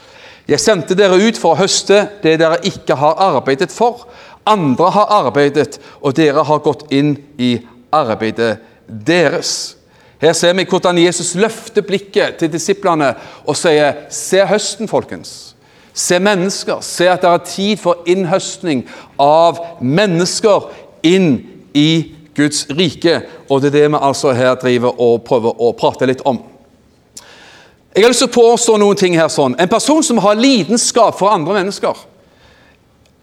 Jeg 0.49 0.61
sendte 0.63 0.97
dere 0.97 1.19
ut 1.21 1.37
for 1.37 1.53
å 1.53 1.61
høste 1.61 2.07
det 2.23 2.39
dere 2.41 2.57
ikke 2.65 2.97
har 2.97 3.19
arbeidet 3.21 3.69
for. 3.73 4.07
Andre 4.49 4.89
har 4.95 5.11
arbeidet, 5.13 5.77
og 6.01 6.17
dere 6.17 6.45
har 6.49 6.63
gått 6.65 6.87
inn 6.95 7.19
i 7.37 7.59
arbeidet 7.93 8.55
deres. 8.89 9.77
Her 10.19 10.33
ser 10.33 10.57
vi 10.57 10.65
hvordan 10.67 10.99
Jesus 10.99 11.35
løfter 11.39 11.85
blikket 11.85 12.41
til 12.41 12.51
disiplene 12.51 13.13
og 13.45 13.59
sier 13.61 14.09
Se 14.11 14.41
høsten, 14.49 14.89
folkens. 14.89 15.55
Se 15.93 16.19
mennesker. 16.19 16.81
Se 16.81 17.11
at 17.11 17.23
det 17.23 17.31
er 17.31 17.45
tid 17.47 17.83
for 17.83 18.09
innhøstning 18.09 18.87
av 19.21 19.61
mennesker 19.85 20.71
inn 21.07 21.43
i 21.77 22.15
Guds 22.39 22.65
rike. 22.73 23.21
Og 23.51 23.63
det 23.63 23.75
er 23.75 23.77
det 23.83 23.89
vi 23.93 24.01
altså 24.01 24.33
her 24.33 24.57
driver 24.63 24.97
og 24.97 25.27
prøver 25.29 25.61
å 25.61 25.75
prate 25.77 26.09
litt 26.09 26.25
om. 26.27 26.41
Jeg 27.99 28.05
har 28.05 28.13
lyst 28.13 28.23
til 28.23 28.29
å 28.31 28.35
påstå 28.37 28.77
noen 28.79 28.99
ting 28.99 29.17
her 29.19 29.27
sånn. 29.27 29.57
En 29.59 29.71
person 29.71 30.05
som 30.07 30.21
har 30.23 30.39
lidenskap 30.39 31.17
for 31.19 31.35
andre 31.35 31.57
mennesker, 31.57 31.99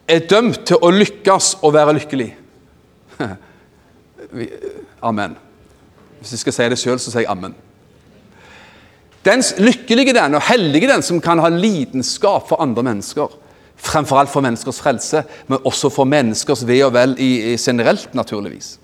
er 0.03 0.25
dømt 0.27 0.65
til 0.67 0.81
å 0.83 0.89
lykkes 0.91 1.53
og 1.61 1.71
være 1.77 1.93
lykkelig. 1.95 2.27
Amen. 5.09 5.37
Hvis 6.19 6.35
jeg 6.35 6.43
skal 6.43 6.57
si 6.57 6.67
det 6.73 6.81
sjøl, 6.81 6.99
så 6.99 7.13
sier 7.13 7.23
jeg 7.23 7.31
amen. 7.31 7.55
Den 9.23 9.45
lykkelige 9.63 10.17
den, 10.17 10.35
og 10.35 10.43
hellige 10.43 10.91
den, 10.91 11.05
som 11.07 11.23
kan 11.23 11.39
ha 11.39 11.47
lidenskap 11.55 12.49
for 12.51 12.59
andre 12.59 12.83
mennesker. 12.83 13.31
Fremfor 13.79 14.19
alt 14.19 14.33
for 14.33 14.43
menneskers 14.43 14.83
frelse, 14.83 15.23
men 15.47 15.63
også 15.63 15.87
for 15.93 16.09
menneskers 16.09 16.65
ve 16.67 16.81
og 16.83 16.91
vel 16.97 17.15
i, 17.15 17.53
i 17.53 17.55
generelt, 17.55 18.11
naturligvis. 18.11 18.75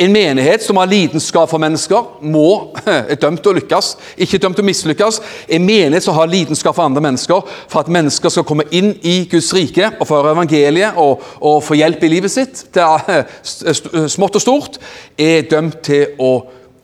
En 0.00 0.12
menighet 0.12 0.62
som 0.64 0.78
har 0.80 0.88
lidenskap 0.88 1.50
for 1.50 1.60
mennesker, 1.60 2.06
må, 2.22 2.72
er 3.10 3.18
dømt 3.20 3.42
til 3.44 3.52
å 3.52 3.56
lykkes, 3.58 3.90
ikke 4.24 4.40
dømt 4.40 4.56
til 4.58 4.64
å 4.64 4.68
mislykkes. 4.68 5.20
En 5.52 5.66
menighet 5.66 6.06
som 6.06 6.16
har 6.16 6.30
lidenskap 6.30 6.76
for 6.76 6.86
andre 6.86 7.02
mennesker, 7.04 7.42
for 7.68 7.82
at 7.82 7.90
mennesker 7.92 8.32
skal 8.32 8.46
komme 8.48 8.68
inn 8.72 8.94
i 9.02 9.24
Guds 9.30 9.50
rike 9.56 9.92
og 9.98 10.08
få 10.08 10.22
evangeliet 10.30 10.96
og, 11.00 11.24
og, 11.40 11.58
få 11.64 11.76
hjelp 11.80 12.06
i 12.06 12.12
livet 12.14 12.32
sitt, 12.32 12.64
det 12.74 12.86
er 12.86 14.08
smått 14.08 14.40
og 14.40 14.44
stort, 14.44 14.80
er 15.20 15.48
dømt 15.50 15.82
til 15.84 16.16
å 16.22 16.32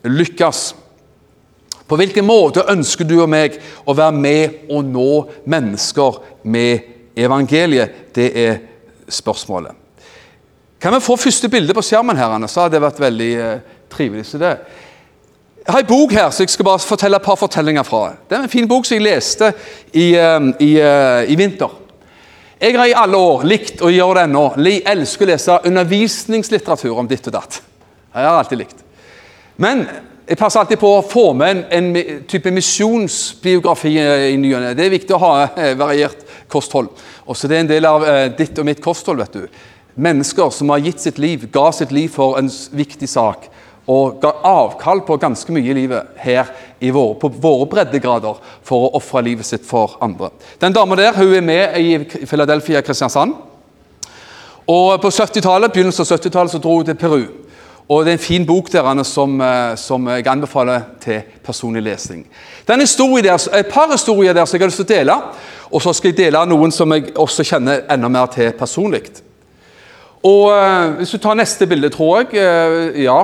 lykkes. 0.07 0.67
På 1.87 1.95
hvilken 1.97 2.27
måte 2.27 2.67
ønsker 2.67 3.07
du 3.07 3.15
og 3.21 3.31
meg 3.31 3.57
å 3.87 3.95
være 3.95 4.15
med 4.19 4.69
og 4.69 4.85
nå 4.85 5.11
mennesker 5.47 6.21
med 6.51 7.15
evangeliet? 7.17 8.13
Det 8.13 8.31
er 8.43 8.57
spørsmålet. 9.07 9.86
Kan 10.81 10.93
vi 10.93 10.99
få 11.01 11.15
første 11.17 11.49
bilde 11.49 11.73
på 11.73 11.81
skjermen, 11.81 12.17
her, 12.17 12.35
Anne? 12.35 12.49
så 12.49 12.65
hadde 12.65 12.77
det 12.77 12.83
vært 12.83 12.99
veldig 13.01 13.31
eh, 13.41 13.61
trivelig. 13.89 14.27
Så 14.29 14.41
det. 14.41 14.53
Jeg 15.63 15.73
har 15.73 15.83
en 15.83 15.89
bok 15.89 16.13
her, 16.13 16.29
så 16.31 16.45
jeg 16.45 16.53
skal 16.53 16.67
bare 16.69 16.79
fortelle 16.79 17.17
et 17.17 17.25
par 17.25 17.39
fortellinger 17.39 17.83
fra. 17.83 18.03
Det 18.29 18.37
er 18.37 18.45
en 18.45 18.51
fin 18.51 18.69
bok 18.69 18.85
som 18.85 18.95
jeg 18.95 19.07
leste 19.07 19.51
i, 19.91 20.13
eh, 20.15 20.49
i, 20.63 20.71
eh, 20.79 21.31
i 21.33 21.37
vinter. 21.39 21.73
Jeg 22.61 22.77
har 22.77 22.89
i 22.89 22.97
alle 22.97 23.17
år 23.17 23.45
likt, 23.45 23.81
og 23.81 23.93
gjør 23.93 24.17
det 24.17 24.27
ennå, 24.27 24.43
elsker 24.93 25.25
å 25.25 25.29
lese 25.29 25.57
undervisningslitteratur 25.69 26.97
om 26.97 27.09
ditt 27.09 27.27
og 27.29 27.35
datt. 27.35 27.59
Jeg 28.13 28.25
har 28.25 28.37
alltid 28.37 28.61
likt. 28.63 28.79
Men 29.57 29.83
jeg 30.27 30.37
passer 30.37 30.59
alltid 30.59 30.79
på 30.81 30.89
å 30.91 31.03
få 31.05 31.29
med 31.37 31.51
en, 31.53 31.61
en 31.95 32.23
type 32.27 32.51
misjonsbiografi 32.51 33.93
i 33.97 34.35
ny 34.39 34.49
og 34.57 34.63
ne. 34.63 34.73
Det 34.75 34.83
er 34.85 34.91
viktig 34.91 35.15
å 35.15 35.21
ha 35.21 35.33
eh, 35.47 35.71
variert 35.79 36.25
kosthold. 36.51 36.89
Også 37.31 37.47
det 37.47 37.55
er 37.55 37.63
en 37.63 37.69
del 37.69 37.87
av 37.87 38.03
eh, 38.03 38.25
ditt 38.35 38.57
og 38.59 38.67
mitt 38.67 38.81
kosthold. 38.83 39.21
vet 39.23 39.37
du. 39.37 39.61
Mennesker 39.97 40.51
som 40.53 40.69
har 40.69 40.83
gitt 40.85 41.01
sitt 41.01 41.17
liv, 41.17 41.47
ga 41.51 41.71
sitt 41.73 41.91
liv 41.91 42.11
for 42.13 42.37
en 42.37 42.49
viktig 42.77 43.09
sak. 43.09 43.47
Og 43.87 44.19
ga 44.21 44.33
avkall 44.45 45.01
på 45.07 45.15
ganske 45.17 45.53
mye 45.55 45.71
i 45.71 45.75
livet 45.77 46.19
her 46.21 46.51
i 46.83 46.91
vår, 46.93 47.15
på 47.21 47.31
våre 47.41 47.65
breddegrader 47.71 48.37
for 48.67 48.85
å 48.85 48.91
ofre 48.99 49.23
livet 49.25 49.47
sitt 49.47 49.65
for 49.65 49.95
andre. 50.03 50.29
Den 50.59 50.75
dama 50.75 50.97
der 50.99 51.15
hun 51.15 51.33
er 51.33 51.45
med 51.45 51.77
i 51.79 52.25
Philadelphia 52.27 52.83
Kristiansand. 52.83 53.33
Og 54.67 55.01
På 55.01 55.09
70-tallet, 55.09 55.71
begynnelsen 55.71 56.03
av 56.03 56.19
70-tallet 56.19 56.51
så 56.51 56.59
dro 56.59 56.77
hun 56.77 56.85
til 56.85 56.99
Peru. 56.99 57.21
Og 57.87 58.03
Det 58.03 58.11
er 58.11 58.17
en 58.17 58.25
fin 58.27 58.45
bok 58.45 58.69
der, 58.71 59.03
som, 59.03 59.41
eh, 59.41 59.75
som 59.75 60.07
jeg 60.07 60.27
anbefaler 60.27 60.81
til 60.99 61.21
personlig 61.43 61.83
lesning. 61.83 62.27
Det 62.67 62.75
er 62.75 63.57
et 63.57 63.71
par 63.71 63.91
historier 63.91 64.33
der 64.33 64.45
som 64.45 64.57
jeg 64.57 64.61
har 64.61 64.67
lyst 64.67 64.83
til 64.83 64.85
å 64.85 64.97
dele. 64.97 65.21
Og 65.71 65.81
så 65.81 65.93
skal 65.93 66.11
jeg 66.11 66.17
dele 66.17 66.45
noen 66.45 66.71
som 66.71 66.91
jeg 66.91 67.15
også 67.15 67.43
kjenner 67.43 67.85
enda 67.89 68.07
mer 68.07 68.25
til 68.25 68.51
personlig. 68.51 69.26
Og 70.23 70.51
øh, 70.51 70.93
Hvis 70.97 71.09
du 71.09 71.17
tar 71.17 71.33
neste 71.33 71.67
bilde, 71.67 71.89
tror 71.89 72.17
jeg 72.19 72.33
øh, 72.33 73.03
Ja, 73.03 73.23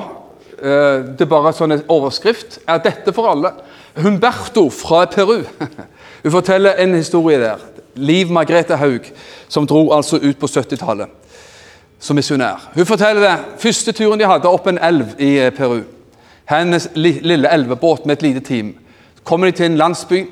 øh, 0.62 1.06
det 1.08 1.22
er 1.22 1.26
bare 1.26 1.48
en 1.48 1.58
sånn 1.58 1.80
overskrift. 1.88 2.60
Er 2.68 2.84
dette 2.84 3.14
for 3.14 3.32
alle? 3.32 3.54
Humberto 3.98 4.70
fra 4.70 5.06
Peru. 5.06 5.42
Hun 6.24 6.32
forteller 6.32 6.80
en 6.80 6.96
historie 6.96 7.40
der. 7.40 7.58
Liv 7.96 8.32
Margrethe 8.32 8.76
Haug, 8.76 9.06
som 9.50 9.68
dro 9.68 9.92
altså 9.94 10.18
ut 10.18 10.38
på 10.40 10.48
70-tallet 10.50 11.08
som 12.04 12.18
misjonær. 12.20 12.72
Hun 12.76 12.86
forteller 12.86 13.22
det. 13.24 13.60
Første 13.64 13.92
turen 13.96 14.20
de 14.20 14.28
hadde 14.28 14.50
opp 14.50 14.68
en 14.68 14.80
elv 14.84 15.14
i 15.24 15.38
Peru. 15.56 15.84
Hennes 16.52 16.90
lille 16.96 17.48
elvebåt 17.48 18.06
med 18.06 18.18
et 18.18 18.26
lite 18.26 18.40
team. 18.44 18.74
Kommer 19.24 19.48
de 19.48 19.52
til 19.52 19.66
en 19.66 19.78
landsby 19.78 20.26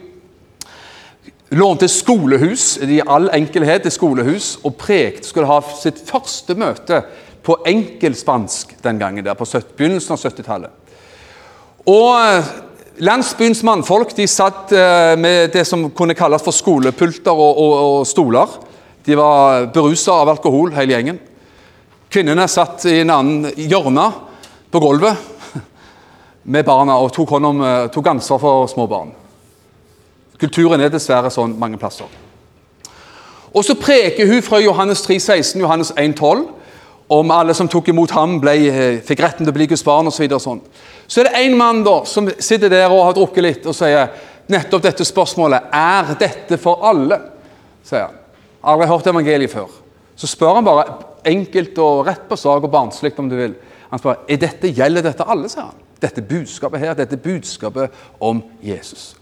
lånte 1.51 1.87
skolehus 1.91 2.77
i 2.81 3.01
all 3.03 3.29
enkelhet 3.35 3.83
til 3.83 3.91
skolehus, 3.91 4.53
og 4.63 4.77
Prekt 4.79 5.27
skulle 5.27 5.49
ha 5.49 5.59
sitt 5.75 5.99
første 6.07 6.55
møte 6.55 7.01
på 7.43 7.57
enkelspansk 7.67 8.77
den 8.83 8.99
gangen, 9.01 9.25
der 9.25 9.35
på 9.35 9.47
begynnelsen 9.75 10.15
av 10.15 10.21
70-tallet. 10.21 10.71
Og 11.89 12.11
eh, 12.21 12.51
Landsbyens 13.01 13.63
mannfolk 13.65 14.13
de 14.13 14.27
satt 14.29 14.71
eh, 14.77 15.15
med 15.17 15.51
det 15.55 15.65
som 15.67 15.87
kunne 15.97 16.15
kalles 16.15 16.43
for 16.45 16.55
skolepulter 16.55 17.33
og, 17.33 17.57
og, 17.57 17.73
og 17.81 18.07
stoler. 18.07 18.59
De 19.05 19.17
var 19.17 19.71
berusa 19.73 20.21
av 20.21 20.29
alkohol, 20.35 20.75
hele 20.77 20.93
gjengen. 20.93 21.17
Kvinnene 22.11 22.45
satt 22.51 22.85
i 22.91 22.99
en 23.01 23.13
annen 23.15 23.49
hjørne 23.57 24.05
på 24.71 24.81
gulvet 24.83 25.49
med 26.53 26.67
barna 26.67 26.99
og 27.01 27.11
tok, 27.15 27.33
om, 27.41 27.65
eh, 27.65 27.89
tok 27.91 28.13
ansvar 28.13 28.43
for 28.43 28.69
små 28.71 28.87
barn. 28.91 29.17
Kulturen 30.41 30.81
er 30.81 30.89
dessverre 30.89 31.29
sånn 31.33 31.53
mange 31.59 31.77
plasser. 31.77 32.09
Og 33.51 33.65
så 33.67 33.75
preker 33.75 34.29
hun 34.29 34.41
fra 34.45 34.61
Johannes 34.63 35.03
3, 35.05 35.19
16, 35.19 35.61
Johannes 35.61 35.91
1, 35.99 36.15
12, 36.17 36.45
om 37.11 37.31
alle 37.35 37.53
som 37.53 37.67
tok 37.67 37.89
imot 37.91 38.13
ham, 38.15 38.37
ble, 38.39 38.53
eh, 38.71 39.01
fikk 39.03 39.19
retten 39.19 39.45
til 39.45 39.51
å 39.51 39.57
bli 39.57 39.67
Guds 39.67 39.83
barn 39.83 40.07
osv. 40.07 40.15
Så, 40.15 40.23
videre, 40.23 40.39
sånn. 40.39 40.61
så 41.07 41.19
er 41.19 41.27
det 41.27 41.41
en 41.41 41.57
mann 41.59 41.83
da, 41.83 42.05
som 42.07 42.29
sitter 42.39 42.71
der 42.71 42.87
og 42.87 43.03
har 43.03 43.17
drukket 43.17 43.43
litt 43.43 43.67
og 43.67 43.75
sier 43.75 44.07
nettopp 44.51 44.81
dette 44.81 45.05
spørsmålet 45.05 45.69
Er 45.73 46.15
dette 46.19 46.57
for 46.57 46.79
alle? 46.87 47.19
sier 47.83 48.07
han. 48.07 48.17
Aldri 48.63 48.87
hørt 48.87 49.07
evangeliet 49.07 49.51
før. 49.51 49.69
Så 50.15 50.27
spør 50.27 50.55
han 50.55 50.65
bare 50.65 50.85
enkelt 51.25 51.77
og 51.81 52.05
rett 52.07 52.27
på 52.29 52.37
sak 52.37 52.63
og 52.63 52.71
barnslig 52.71 53.11
om 53.19 53.29
du 53.29 53.35
vil. 53.35 53.55
Han 53.89 53.99
spør 53.99 54.23
er 54.29 54.37
dette, 54.37 54.71
gjelder 54.71 55.03
dette 55.03 55.27
alle, 55.27 55.49
sier 55.49 55.67
han. 55.67 55.87
Dette 56.01 56.21
budskapet 56.21 56.79
her, 56.79 56.93
dette 56.97 57.17
budskapet 57.17 57.91
om 58.19 58.41
Jesus. 58.63 59.15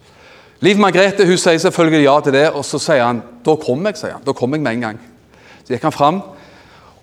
Liv 0.59 0.79
Margrethe 0.79 1.23
hun 1.23 1.39
sier 1.39 1.59
selvfølgelig 1.61 2.03
ja 2.03 2.17
til 2.23 2.35
det, 2.35 2.49
og 2.51 2.65
så 2.67 2.79
sier 2.83 3.05
han 3.05 3.21
da 3.45 3.55
kommer 3.59 3.93
jeg 3.93 4.01
sier 4.01 4.17
han, 4.17 4.25
da 4.25 4.35
kommer 4.35 4.59
jeg 4.59 4.65
med 4.65 4.75
en 4.75 4.85
gang. 4.89 4.99
Så 5.63 5.71
gikk 5.71 5.87
han 5.87 5.95
fram 5.95 6.21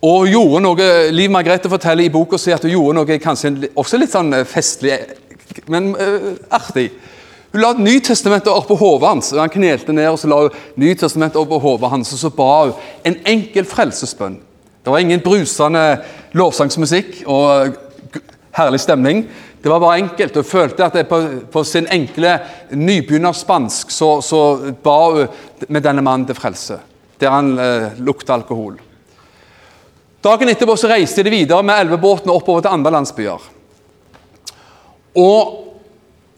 og 0.05 0.27
gjorde 0.29 0.61
noe 0.61 0.89
Liv 1.15 1.33
Margrethe 1.33 1.71
forteller 1.73 2.05
i 2.05 2.13
boka 2.13 2.39
si 2.39 2.53
at 2.53 2.65
hun 2.67 2.75
gjorde 2.75 2.99
noe 2.99 3.19
kanskje 3.23 3.71
også 3.73 4.01
litt 4.01 4.13
sånn 4.13 4.35
eh, 4.37 4.45
festlig, 4.47 4.99
men 5.73 5.95
uh, 5.97 6.35
artig. 6.53 6.91
Hun 7.55 7.63
la 7.63 7.73
Nytestamentet 7.81 8.53
opp 8.53 8.69
på 8.69 8.77
hodet 8.77 9.09
hans. 9.09 9.33
og 9.33 9.41
Han 9.41 9.55
knelte 9.55 9.95
ned 9.97 10.11
og 10.11 10.19
så 10.21 10.29
la 10.29 10.43
hun 10.45 10.61
Nytestamentet 10.83 11.41
opp 11.41 11.49
på 11.55 11.63
hodet 11.65 11.91
hans, 11.95 12.13
og 12.13 12.21
så 12.21 12.31
ba 12.37 12.51
hun 12.67 12.77
en 13.09 13.17
enkel 13.33 13.65
frelsesbønn. 13.65 14.37
Det 14.85 14.93
var 14.93 15.03
ingen 15.03 15.25
brusende 15.25 16.03
lovsangsmusikk 16.37 17.25
og 17.25 17.73
herlig 18.57 18.83
stemning. 18.85 19.25
Det 19.67 19.71
var 19.71 19.81
bare 19.81 19.99
enkelt. 19.99 20.35
Hun 20.35 20.45
følte 20.45 20.85
at 20.85 21.09
på, 21.09 21.17
på, 21.51 21.63
sin 21.67 21.89
enkle 21.91 22.37
nybegynnerspansk 22.71 23.91
så, 23.91 24.21
så 24.23 24.43
ba 24.79 24.93
hun 25.11 25.65
med 25.75 25.83
denne 25.83 26.05
mannen 26.07 26.23
til 26.29 26.37
frelse, 26.39 26.77
der 27.19 27.35
han 27.35 27.49
eh, 27.59 27.97
lukta 27.99 28.37
alkohol. 28.37 28.77
Dagen 30.23 30.53
etterpå 30.53 30.77
så 30.79 30.93
reiste 30.93 31.25
de 31.27 31.33
videre 31.35 31.67
med 31.67 31.83
elvebåtene 31.83 32.37
oppover 32.39 32.63
til 32.63 32.77
andre 32.77 32.93
landsbyer. 32.95 33.49
Og 35.25 35.63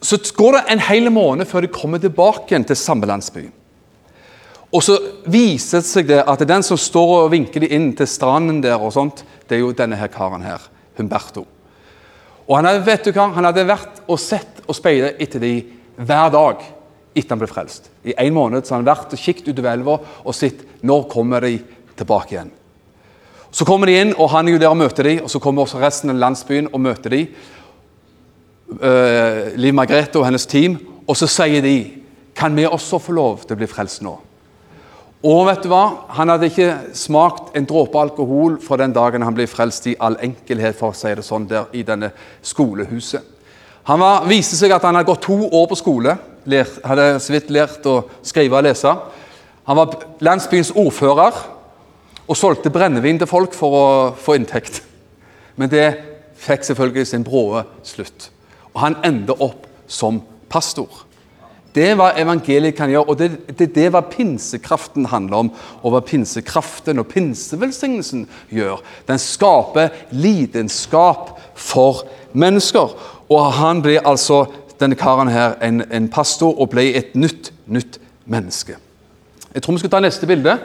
Så 0.01 0.17
går 0.33 0.57
det 0.57 0.63
en 0.73 0.83
hel 0.87 1.11
måned 1.13 1.45
før 1.45 1.67
de 1.67 1.71
kommer 1.75 2.01
tilbake 2.01 2.63
til 2.63 2.81
samme 2.81 3.05
landsby. 3.05 3.45
Og 4.73 4.81
så 4.81 4.97
viser 5.29 5.83
det 5.83 5.91
seg 5.91 6.09
det 6.09 6.23
at 6.25 6.47
den 6.49 6.65
som 6.65 6.81
står 6.81 7.15
og 7.19 7.31
vinker 7.37 7.61
de 7.61 7.69
inn 7.77 7.91
til 7.93 8.09
stranden 8.09 8.63
der, 8.65 8.81
og 8.81 8.95
sånt, 8.97 9.21
det 9.45 9.59
er 9.59 9.65
jo 9.67 9.71
denne 9.77 10.01
her 10.01 10.09
karen 10.09 10.41
her, 10.41 10.65
Humberto. 10.97 11.45
Og 12.49 12.57
han 12.57 12.65
hadde, 12.65 12.85
vet 12.87 13.05
du 13.05 13.13
hva, 13.13 13.27
han 13.35 13.45
hadde 13.45 13.67
vært 13.69 14.01
og 14.09 14.17
sett 14.21 14.63
og 14.65 14.77
speilet 14.77 15.21
etter 15.21 15.41
de 15.43 15.53
hver 15.99 16.31
dag 16.33 16.63
etter 17.13 17.33
han 17.33 17.41
ble 17.41 17.49
frelst. 17.49 17.91
I 18.05 18.15
en 18.17 18.33
måned 18.33 18.65
så 18.65 18.75
han 18.75 18.81
hadde 18.81 18.95
vært 18.95 19.13
og 19.13 19.21
kikket 19.21 19.51
utover 19.51 19.71
elva 19.73 19.97
og 20.23 20.35
sett 20.35 20.63
når 20.85 21.05
kommer 21.11 21.45
de 21.45 21.59
tilbake 21.99 22.35
igjen. 22.35 22.51
Så 23.51 23.65
kommer 23.65 23.89
de 23.89 23.97
inn, 23.97 24.11
og 24.13 24.29
han 24.29 24.47
er 24.47 24.55
jo 24.55 24.61
der 24.61 24.69
og 24.69 24.77
møter 24.77 25.07
de, 25.09 25.15
og 25.23 25.29
så 25.31 25.41
kommer 25.41 25.65
også 25.65 25.81
resten 25.81 26.13
av 26.13 26.19
landsbyen 26.21 26.69
og 26.69 26.83
møter 26.85 27.15
de. 27.15 27.23
Uh, 28.69 29.57
Liv 29.57 29.73
Margrethe 29.73 30.21
og 30.21 30.27
hennes 30.27 30.45
team, 30.49 30.77
og 31.09 31.17
så 31.17 31.29
sier 31.29 31.65
de 31.65 31.77
kan 32.37 32.53
vi 32.55 32.67
også 32.69 33.01
få 33.01 33.15
lov 33.17 33.41
til 33.43 33.57
å 33.57 33.59
bli 33.59 33.69
frelst 33.69 34.03
nå. 34.05 34.13
Og 35.19 35.41
vet 35.49 35.65
du 35.65 35.67
hva? 35.67 35.83
Han 36.15 36.31
hadde 36.31 36.47
ikke 36.47 36.95
smakt 36.95 37.55
en 37.57 37.65
dråpe 37.67 37.99
alkohol 37.99 38.55
fra 38.63 38.77
den 38.79 38.93
dagen 38.95 39.25
han 39.27 39.35
ble 39.35 39.49
frelst 39.51 39.89
i 39.91 39.97
all 39.99 40.15
enkelhet, 40.23 40.77
for 40.79 40.93
å 40.93 40.95
si 40.95 41.11
det 41.11 41.25
sånn, 41.27 41.47
der 41.49 41.67
i 41.75 41.83
denne 41.83 42.13
skolehuset. 42.45 43.35
Han 43.89 43.99
var, 43.99 44.27
viste 44.29 44.55
seg 44.55 44.71
at 44.71 44.85
han 44.85 44.95
hadde 44.95 45.09
gått 45.09 45.25
to 45.25 45.35
år 45.43 45.65
på 45.67 45.77
skole, 45.79 46.13
lært, 46.47 46.77
hadde 46.87 47.07
så 47.19 47.33
vidt 47.33 47.51
lært 47.51 47.87
å 47.89 47.97
skrive 48.23 48.59
og 48.59 48.67
lese. 48.67 48.93
Han 49.67 49.79
var 49.79 49.97
landsbyens 50.23 50.71
ordfører 50.77 51.41
og 52.29 52.37
solgte 52.37 52.71
brennevin 52.71 53.19
til 53.19 53.27
folk 53.27 53.57
for 53.57 53.75
å 53.75 53.87
få 54.15 54.37
inntekt. 54.39 54.83
Men 55.59 55.71
det 55.73 55.87
fikk 56.39 56.63
selvfølgelig 56.69 57.09
sin 57.09 57.25
bråe 57.27 57.65
slutt. 57.83 58.29
Og 58.71 58.79
han 58.85 58.99
endte 59.03 59.35
opp 59.35 59.67
som 59.89 60.21
pastor. 60.47 60.87
Det 61.75 61.97
var 61.97 62.17
evangeliet 62.17 62.75
kan 62.75 62.89
gjøre, 62.89 63.05
og 63.05 63.19
det, 63.19 63.29
det, 63.59 63.69
det 63.75 63.89
hva 63.93 64.01
pinsekraften 64.09 65.05
handler 65.11 65.43
om. 65.43 65.51
Og 65.83 65.93
hva 65.93 66.01
pinsekraften 66.01 66.99
og 67.01 67.07
pinsevelsignelsen 67.11 68.25
gjør. 68.49 68.81
Den 69.07 69.21
skaper 69.21 69.93
lidenskap 70.11 71.37
for 71.53 72.07
mennesker. 72.33 72.95
Og 73.29 73.53
han 73.59 73.83
blir 73.85 74.01
altså, 74.07 74.47
denne 74.81 74.97
karen 74.97 75.29
her, 75.29 75.59
en, 75.61 75.83
en 75.91 76.09
pastor 76.09 76.57
og 76.57 76.71
ble 76.73 76.89
et 76.97 77.13
nytt, 77.15 77.53
nytt 77.69 78.01
menneske. 78.25 78.79
Jeg 79.53 79.63
tror 79.63 79.77
vi 79.77 79.83
skal 79.83 79.93
ta 79.93 80.01
neste 80.01 80.29
bilde. 80.29 80.57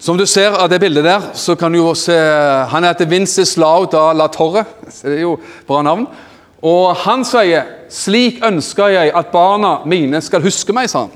Som 0.00 0.16
du 0.16 0.24
ser 0.26 0.54
av 0.56 0.70
det 0.72 0.78
bildet 0.80 1.04
der, 1.04 1.30
så 1.36 1.54
kan 1.60 1.72
du 1.72 1.82
jo 1.82 1.90
se 1.98 2.14
Han 2.70 2.86
heter 2.88 3.08
Vinceslau 3.10 3.84
da 3.92 4.12
la 4.16 4.30
Torre. 4.32 4.64
Det 5.02 5.18
er 5.18 5.24
jo 5.26 5.36
bra 5.68 5.82
navn. 5.84 6.06
Og 6.62 6.96
han 7.06 7.24
sier 7.24 7.64
'Slik 7.88 8.44
ønsker 8.44 8.88
jeg 8.88 9.12
at 9.14 9.32
barna 9.32 9.80
mine 9.84 10.20
skal 10.20 10.42
huske 10.42 10.72
meg', 10.72 10.90
sa 10.90 10.98
han. 10.98 11.10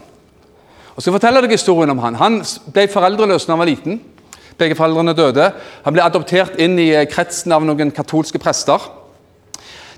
Og 0.97 1.03
så 1.03 1.13
forteller 1.13 1.41
jeg 1.41 1.51
historien 1.51 1.91
om 1.91 1.99
Han 1.99 2.15
Han 2.15 2.45
ble 2.73 2.89
foreldreløs 2.89 3.47
da 3.47 3.53
han 3.53 3.59
var 3.59 3.67
liten. 3.67 4.01
Begge 4.59 4.75
foreldrene 4.75 5.15
døde. 5.15 5.53
Han 5.85 5.93
ble 5.93 6.03
adoptert 6.03 6.59
inn 6.59 6.79
i 6.79 7.05
kretsen 7.11 7.53
av 7.53 7.65
noen 7.65 7.91
katolske 7.91 8.39
prester. 8.39 8.79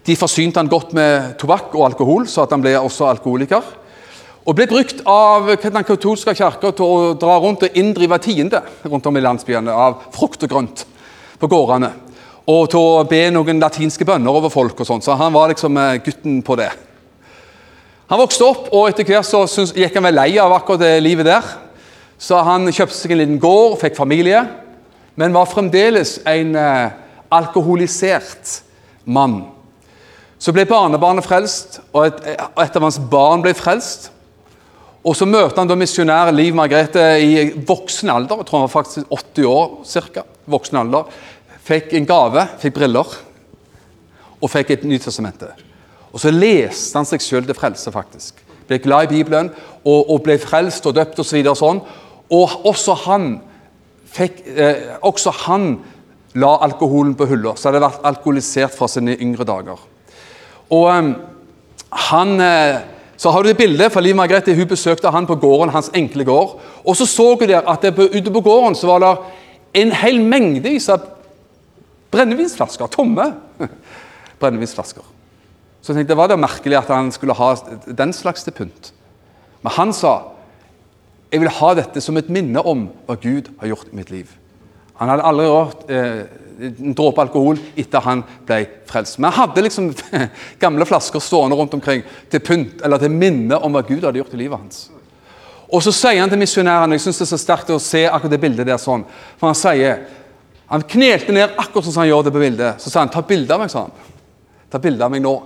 De 0.06 0.16
forsynte 0.16 0.56
han 0.56 0.68
godt 0.68 0.94
med 0.94 1.34
tobakk 1.38 1.74
og 1.74 1.84
alkohol, 1.84 2.26
så 2.26 2.42
at 2.42 2.50
han 2.50 2.62
ble 2.62 2.78
også 2.78 3.04
alkoholiker. 3.10 3.62
Og 4.46 4.54
ble 4.54 4.66
brukt 4.66 5.02
av 5.06 5.50
den 5.62 5.84
katolske 5.84 6.34
kirka 6.34 6.70
til 6.70 6.84
å 6.84 7.14
dra 7.18 7.38
rundt 7.38 7.62
og 7.66 7.76
inndrive 7.76 8.18
tiende 8.18 8.62
rundt 8.84 9.06
om 9.06 9.16
i 9.16 9.20
landsbyene 9.20 9.72
av 9.72 10.06
frukt 10.14 10.42
og 10.46 10.48
grønt 10.48 10.86
på 11.38 11.48
gårdene 11.50 11.90
og 12.46 12.68
til 12.70 12.78
å 12.78 13.06
be 13.08 13.24
noen 13.34 13.60
latinske 13.62 14.06
bønner 14.06 14.30
over 14.30 14.52
folk. 14.52 14.78
og 14.80 14.86
sånt, 14.86 15.04
Så 15.04 15.14
han 15.18 15.32
var 15.32 15.48
liksom 15.50 15.76
eh, 15.76 15.98
gutten 15.98 16.42
på 16.42 16.56
det. 16.56 16.70
Han 18.06 18.20
vokste 18.22 18.46
opp, 18.46 18.68
og 18.70 18.88
etter 18.88 19.04
hvert 19.04 19.26
så 19.26 19.66
gikk 19.74 19.98
han 19.98 20.06
vel 20.06 20.14
lei 20.14 20.38
av 20.38 20.52
akkurat 20.54 20.84
det 20.84 21.02
livet 21.02 21.26
der. 21.26 21.42
Så 22.18 22.38
han 22.46 22.70
kjøpte 22.70 22.94
seg 22.94 23.12
en 23.12 23.18
liten 23.18 23.40
gård, 23.42 23.80
fikk 23.80 23.96
familie, 23.98 24.44
men 25.16 25.34
var 25.34 25.50
fremdeles 25.50 26.20
en 26.24 26.54
eh, 26.54 26.94
alkoholisert 27.34 28.60
mann. 29.04 29.40
Så 30.38 30.52
ble 30.54 30.68
barnebarnet 30.68 31.26
frelst, 31.26 31.80
og 31.92 32.06
et, 32.06 32.36
et 32.36 32.76
av 32.76 32.84
hans 32.84 33.00
barn 33.10 33.42
ble 33.42 33.56
frelst. 33.58 34.12
Og 35.06 35.14
Så 35.16 35.26
møter 35.26 35.58
han 35.58 35.68
da 35.70 35.74
misjonær 35.78 36.32
Liv 36.34 36.54
Margrethe 36.54 37.02
i 37.22 37.50
voksen 37.66 38.10
alder, 38.10 38.38
jeg 38.38 38.46
tror 38.46 38.60
han 38.60 38.68
var 38.68 38.74
faktisk 38.74 39.10
80 39.10 39.50
år 39.50 39.68
cirka, 39.86 40.24
voksen 40.50 40.78
alder 40.78 41.10
fikk 41.66 41.94
en 41.98 42.06
gave, 42.08 42.46
fikk 42.62 42.76
briller, 42.78 43.16
og 44.36 44.52
fikk 44.52 44.74
et 44.74 44.84
Nytestamentet. 44.86 45.64
Og 46.12 46.20
så 46.22 46.32
leste 46.32 46.96
han 46.96 47.08
seg 47.08 47.24
sjøl 47.24 47.46
til 47.48 47.56
frelse, 47.56 47.92
faktisk. 47.92 48.40
Ble 48.66 48.78
glad 48.82 49.06
i 49.06 49.18
Bibelen 49.18 49.50
og, 49.84 50.10
og 50.10 50.22
ble 50.24 50.38
frelst 50.42 50.86
og 50.88 50.96
døpt 50.96 51.20
osv. 51.22 51.38
Og, 51.42 51.52
så 51.52 51.60
sånn. 51.60 51.82
og 52.34 52.54
også 52.66 52.96
han 53.06 53.28
fikk 54.16 54.40
eh, 54.48 54.96
Også 55.04 55.32
han 55.44 55.76
la 56.36 56.56
alkoholen 56.64 57.14
på 57.16 57.26
hylla, 57.28 57.54
så 57.56 57.68
hadde 57.68 57.84
vært 57.84 58.04
alkoholisert 58.08 58.74
fra 58.76 58.88
sine 58.90 59.16
yngre 59.20 59.44
dager. 59.48 59.80
Og 60.72 60.86
eh, 60.92 61.10
han 62.10 62.40
eh, 62.42 62.78
så 63.16 63.32
har 63.32 63.42
du 63.42 63.48
et 63.48 63.58
bilde, 63.58 63.88
for 63.90 64.04
Liv 64.04 64.16
Margrethe 64.16 64.54
hun 64.54 64.68
besøkte 64.68 65.12
han 65.12 65.28
på 65.28 65.38
gården, 65.40 65.72
hans 65.72 65.88
enkle 65.96 66.24
gård. 66.28 66.58
Og 66.84 66.96
så 66.96 67.06
så 67.08 67.30
hun 67.32 67.48
der 67.48 67.64
at 67.64 67.82
det, 67.82 67.96
ute 67.96 68.32
på 68.32 68.44
gården 68.44 68.76
så 68.76 68.90
var 68.90 69.04
det 69.04 69.12
en 69.80 69.92
hel 69.92 70.20
mengdevis 70.20 70.88
av 70.92 71.15
Brennevinsflasker. 72.14 72.90
Tomme 72.92 73.30
brennevinsflasker. 74.40 75.04
Så 75.80 75.92
jeg 75.92 76.00
tenkte, 76.00 76.12
Det 76.12 76.18
var 76.18 76.30
det 76.32 76.40
merkelig 76.40 76.80
at 76.80 76.90
han 76.90 77.12
skulle 77.14 77.36
ha 77.38 77.52
den 77.86 78.14
slags 78.16 78.44
til 78.46 78.56
pynt. 78.56 78.92
Men 79.62 79.72
han 79.76 79.94
sa 79.96 80.16
jeg 81.32 81.42
vil 81.42 81.50
ha 81.50 81.68
dette 81.74 82.00
som 82.00 82.16
et 82.16 82.28
minne 82.32 82.62
om 82.62 82.86
hva 83.06 83.16
Gud 83.18 83.50
har 83.60 83.72
gjort 83.72 83.90
i 83.90 83.96
mitt 83.98 84.10
liv. 84.14 84.30
Han 84.96 85.10
hadde 85.10 85.24
aldri 85.26 85.46
rørt 85.50 85.88
eh, 85.92 86.20
en 86.86 86.94
dråpe 86.96 87.20
alkohol 87.20 87.58
etter 87.76 88.04
han 88.04 88.22
ble 88.46 88.60
frelst. 88.88 89.18
Men 89.18 89.32
han 89.32 89.42
hadde 89.42 89.64
liksom 89.66 89.90
gamle 90.62 90.86
flasker 90.88 91.20
stående 91.20 91.58
rundt 91.58 91.74
omkring 91.76 92.04
til 92.32 92.44
pynt 92.44 92.84
eller 92.86 93.02
til 93.02 93.12
minne 93.12 93.58
om 93.58 93.74
hva 93.74 93.84
Gud 93.84 94.06
hadde 94.06 94.22
gjort 94.22 94.36
i 94.36 94.40
livet 94.40 94.62
hans. 94.62 94.86
Og 95.66 95.82
så 95.82 95.90
sier 95.90 96.22
han 96.22 96.30
til 96.30 96.38
misjonærene 96.38 96.94
Jeg 96.94 97.02
synes 97.04 97.18
det 97.18 97.24
er 97.26 97.32
så 97.32 97.42
sterkt 97.42 97.72
å 97.74 97.80
se 97.82 98.04
akkurat 98.06 98.36
det 98.36 98.40
bildet 98.40 98.68
der 98.68 98.78
sånn. 98.80 99.02
For 99.36 99.50
han 99.50 99.58
sier 99.58 100.06
han 100.66 100.82
knelte 100.82 101.32
ned 101.32 101.54
akkurat 101.56 101.86
som 101.86 102.00
han 102.02 102.08
gjør 102.08 102.26
det 102.26 102.32
på 102.34 102.42
bildet. 102.42 102.82
Så 102.82 102.90
sa 102.90 103.00
han 103.00 103.08
'ta 103.08 103.22
bilde 103.22 103.54
av 103.54 103.60
meg', 103.60 103.70
sa 103.70 103.80
han. 103.80 103.92
Ta 104.70 104.78
bilde 104.78 105.04
av 105.04 105.10
meg 105.10 105.22
nå. 105.22 105.42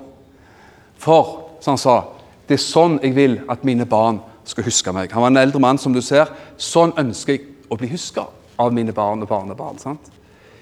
For, 0.99 1.41
som 1.61 1.73
han 1.73 1.79
sa, 1.79 2.05
det 2.49 2.55
er 2.55 2.65
sånn 2.65 2.99
jeg 3.03 3.15
vil 3.15 3.41
at 3.49 3.65
mine 3.65 3.87
barn 3.87 4.21
skal 4.45 4.65
huske 4.65 4.93
meg. 4.93 5.13
Han 5.13 5.23
var 5.23 5.31
en 5.31 5.37
eldre 5.37 5.61
mann, 5.61 5.79
som 5.79 5.93
du 5.93 6.01
ser. 6.03 6.29
Sånn 6.57 6.93
ønsker 6.99 7.33
jeg 7.33 7.47
å 7.71 7.77
bli 7.77 7.89
huska 7.89 8.27
av 8.59 8.73
mine 8.73 8.93
barn 8.93 9.23
og 9.23 9.29
barnebarn. 9.29 9.79
sant? 9.79 10.11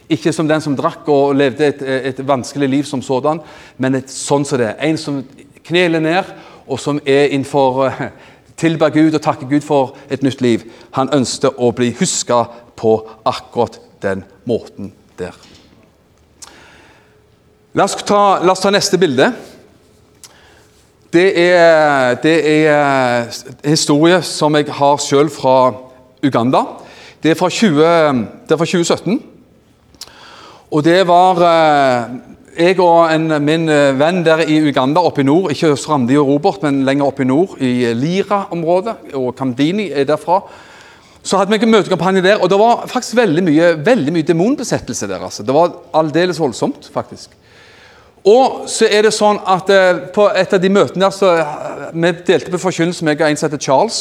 Ikke 0.08 0.32
som 0.32 0.48
den 0.48 0.60
som 0.60 0.76
drakk 0.76 1.08
og 1.08 1.34
levde 1.36 1.66
et, 1.66 1.82
et 1.82 2.26
vanskelig 2.26 2.68
liv 2.68 2.84
som 2.84 3.02
sådan, 3.02 3.40
men 3.76 3.94
et 3.94 4.10
sånn 4.10 4.44
som 4.44 4.58
det. 4.58 4.74
En 4.80 4.96
som 4.96 5.24
kneler 5.64 6.00
ned, 6.00 6.24
og 6.66 6.80
som 6.80 7.00
er 7.06 7.28
innenfor 7.28 7.86
uh, 7.86 8.08
tilber 8.56 8.90
Gud 8.90 9.14
og 9.14 9.22
takker 9.22 9.48
Gud 9.48 9.64
for 9.64 9.96
et 10.10 10.22
nytt 10.22 10.40
liv. 10.40 10.64
Han 10.92 11.12
ønsket 11.12 11.56
å 11.58 11.70
bli 11.72 11.94
huska 12.00 12.44
på 12.76 12.98
akkurat 13.24 13.80
den 14.02 14.24
måten 14.48 14.92
der. 15.18 15.36
La 17.74 17.84
oss 17.84 17.96
ta, 18.02 18.40
la 18.42 18.54
oss 18.54 18.62
ta 18.64 18.72
neste 18.74 18.98
bilde. 18.98 19.32
Det 21.12 21.28
er, 21.40 22.18
det 22.20 22.36
er 22.44 23.28
en 23.64 23.70
historie 23.70 24.20
som 24.26 24.56
jeg 24.58 24.68
har 24.76 24.96
selv 25.00 25.32
fra 25.32 25.72
Uganda. 26.24 26.64
Det 27.22 27.32
er 27.32 27.38
fra, 27.38 27.48
20, 27.48 27.78
det 28.48 28.54
er 28.54 28.60
fra 28.60 28.68
2017. 28.68 29.22
Og 30.70 30.84
det 30.84 31.00
var 31.08 31.40
eh, 31.48 32.18
jeg 32.58 32.80
og 32.82 33.08
en, 33.14 33.30
min 33.44 33.70
venn 33.98 34.24
der 34.26 34.42
i 34.44 34.58
Uganda, 34.68 35.00
oppe 35.00 35.22
i 35.22 35.28
nord, 35.28 35.52
ikke 35.54 35.72
hos 35.72 35.86
Randi 35.88 36.16
og 36.18 36.26
Robert, 36.26 36.62
men 36.66 36.82
lenger 36.84 37.06
oppe 37.06 37.24
i 37.24 37.28
nord, 37.28 37.56
i 37.62 37.92
Lira-området, 37.94 39.14
og 39.14 39.36
Kamdini 39.38 39.88
er 39.92 40.08
derfra 40.08 40.42
så 41.28 41.36
hadde 41.36 41.52
vi 41.52 41.58
en 41.60 41.74
møtekampanje 41.74 42.22
der, 42.24 42.38
og 42.40 42.48
det 42.48 42.56
var 42.56 42.86
faktisk 42.88 43.18
veldig 43.18 43.42
mye, 43.44 43.72
veldig 43.84 44.12
mye 44.14 44.24
demonbesettelse 44.24 45.08
der. 45.10 45.20
altså. 45.24 45.42
Det 45.44 45.54
var 45.54 45.74
aldeles 45.92 46.40
voldsomt, 46.40 46.88
faktisk. 46.94 47.34
Og 48.24 48.64
så 48.68 48.88
er 48.88 49.04
det 49.04 49.12
sånn 49.14 49.38
at 49.46 49.68
eh, 49.70 50.00
På 50.12 50.26
et 50.34 50.52
av 50.52 50.60
de 50.60 50.68
møtene 50.72 51.04
der 51.04 51.12
så 51.14 51.28
eh, 51.38 51.84
Vi 51.94 52.10
delte 52.26 52.50
på 52.50 52.58
forkynnelse 52.60 53.04
med 53.06 53.20
en 53.22 53.36
som 53.38 53.46
heter 53.46 53.62
Charles. 53.62 54.00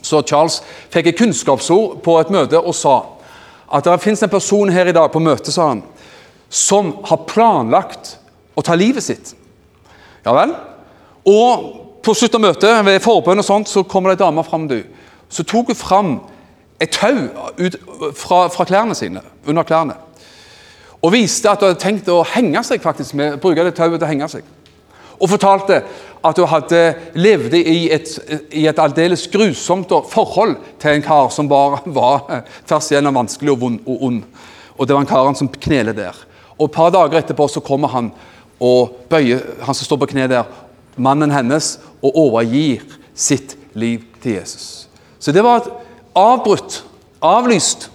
Så 0.00 0.22
Charles 0.22 0.60
fikk 0.92 1.10
et 1.10 1.18
kunnskapsord 1.18 2.00
på 2.04 2.16
et 2.20 2.32
møte 2.32 2.60
og 2.60 2.74
sa 2.76 3.00
at 3.74 3.84
det 3.84 4.00
finnes 4.04 4.22
en 4.22 4.30
person 4.30 4.70
her 4.70 4.86
i 4.86 4.94
dag 4.94 5.08
på 5.10 5.22
møtet, 5.22 5.50
sa 5.50 5.70
han, 5.72 5.80
som 6.48 6.92
har 7.08 7.24
planlagt 7.26 8.12
å 8.54 8.62
ta 8.62 8.76
livet 8.78 9.02
sitt. 9.02 9.32
Ja 10.22 10.34
vel? 10.36 10.52
Og 11.26 11.64
på 12.04 12.14
slutt 12.14 12.36
av 12.36 12.44
møtet, 12.44 12.84
ved 12.86 13.02
forbønn 13.02 13.42
og 13.42 13.46
sånt, 13.46 13.72
så 13.72 13.82
kommer 13.82 14.12
det 14.12 14.20
ei 14.20 14.26
dame 14.26 14.44
fram. 14.46 14.68
Du. 14.70 14.76
Så 15.32 15.42
tok 15.48 15.72
hun 15.72 15.80
fram 15.80 16.12
et 16.84 16.94
tau 16.94 17.26
ut 17.58 17.76
fra, 18.16 18.46
fra 18.52 18.66
klærne 18.68 18.96
sine, 18.98 19.22
under 19.46 19.66
klærne 19.66 19.96
og 21.04 21.12
viste 21.12 21.50
at 21.50 21.60
hun 21.60 21.68
hadde 21.68 21.82
tenkt 21.82 22.08
å 22.08 22.22
henge 22.24 22.62
seg 22.64 22.82
faktisk 22.82 23.16
med, 23.18 23.36
bruke 23.42 23.64
det 23.66 23.74
tauet 23.76 23.98
til 23.98 24.06
å 24.06 24.08
henge 24.08 24.28
seg. 24.32 24.46
Og 25.20 25.28
fortalte 25.30 25.82
at 26.24 26.38
hun 26.40 26.48
hadde 26.48 26.80
levd 27.20 27.56
i 27.58 27.90
et, 27.92 28.08
i 28.56 28.64
et 28.70 28.80
aldeles 28.80 29.26
grusomt 29.32 29.92
forhold 30.10 30.56
til 30.80 30.94
en 30.94 31.04
kar 31.04 31.28
som 31.34 31.50
bare 31.50 31.82
var 31.98 32.46
tvers 32.64 32.88
igjennom 32.92 33.20
vanskelig 33.20 33.52
og 33.52 33.60
vond 33.66 33.84
og 33.84 34.06
ond. 34.08 34.22
Og 34.78 34.88
det 34.88 34.96
var 34.96 35.04
en 35.04 35.12
karen 35.12 35.36
som 35.38 35.52
kneler 35.52 35.96
der. 35.96 36.16
Og 36.56 36.70
Et 36.70 36.76
par 36.76 36.90
dager 36.94 37.20
etterpå 37.20 37.50
så 37.52 37.60
kommer 37.60 37.92
han 37.92 38.12
og 38.62 38.96
bøyer, 39.10 39.42
han 39.66 39.76
som 39.76 39.84
står 39.84 40.00
på 40.00 40.12
kne 40.14 40.30
der, 40.30 40.48
mannen 40.96 41.34
hennes, 41.34 41.74
og 42.00 42.16
overgir 42.16 42.80
sitt 43.14 43.58
liv 43.74 44.06
til 44.22 44.38
Jesus. 44.38 44.88
Så 45.18 45.34
det 45.34 45.44
var 45.44 45.60
et 45.60 45.72
avbrutt, 46.14 46.84
avlyst 47.22 47.90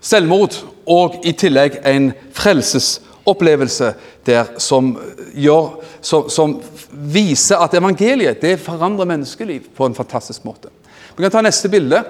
selvmord 0.00 0.56
og 0.88 1.18
i 1.26 1.32
tillegg 1.36 1.80
en 1.86 2.12
frelsesopplevelse 2.36 3.92
der 4.26 4.54
som, 4.62 4.92
gjør, 5.34 5.78
som, 6.00 6.28
som 6.30 6.56
viser 6.90 7.60
at 7.60 7.74
evangeliet 7.78 8.42
det 8.42 8.58
forandrer 8.62 9.08
menneskeliv 9.08 9.70
på 9.76 9.88
en 9.88 9.96
fantastisk 9.96 10.44
måte. 10.48 10.70
Vi 11.16 11.24
kan 11.24 11.34
ta 11.34 11.42
neste 11.42 11.70
bilde. 11.72 12.02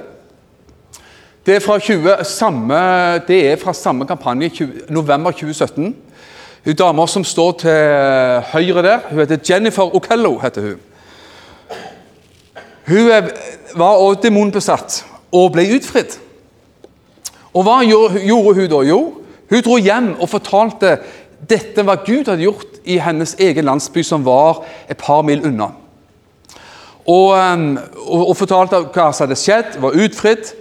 Det 1.46 1.56
er 1.56 1.64
fra, 1.64 1.78
20, 1.80 2.24
samme, 2.28 2.78
det 3.24 3.38
er 3.52 3.56
fra 3.56 3.72
samme 3.72 4.06
kampanje, 4.06 4.50
20, 4.60 4.90
november 4.92 5.32
2017. 5.32 5.94
Hun 6.64 6.76
dama 6.76 7.06
som 7.08 7.24
står 7.24 7.52
til 7.62 7.78
høyre 8.52 8.82
der, 8.84 9.06
hun 9.08 9.22
heter 9.22 9.40
Jennifer 9.48 9.94
Okello. 9.96 10.38
heter 10.42 10.62
Hun 10.62 10.80
Hun 12.88 13.08
var 13.76 13.96
også 13.96 14.20
demonbesatt 14.22 15.04
og 15.32 15.52
ble 15.54 15.66
utfridd. 15.76 16.18
Og 17.54 17.64
hva 17.66 17.80
gjorde 17.84 18.54
hun 18.60 18.68
da? 18.70 18.82
Jo, 18.86 19.00
hun 19.50 19.64
dro 19.64 19.78
hjem 19.80 20.12
og 20.18 20.28
fortalte 20.30 20.98
dette 21.48 21.84
hva 21.86 21.96
Gud 22.04 22.28
hadde 22.28 22.44
gjort 22.44 22.80
i 22.88 22.98
hennes 23.02 23.34
egen 23.40 23.68
landsby, 23.68 24.02
som 24.02 24.24
var 24.26 24.64
et 24.88 24.98
par 24.98 25.22
mil 25.26 25.44
unna. 25.46 25.70
Og, 27.08 27.32
ehm, 27.38 27.76
og, 28.04 28.28
og 28.30 28.36
fortalte 28.36 28.82
hva 28.92 29.10
som 29.12 29.26
hadde 29.26 29.38
skjedd, 29.40 29.78
var 29.80 29.96
utfridd. 29.96 30.52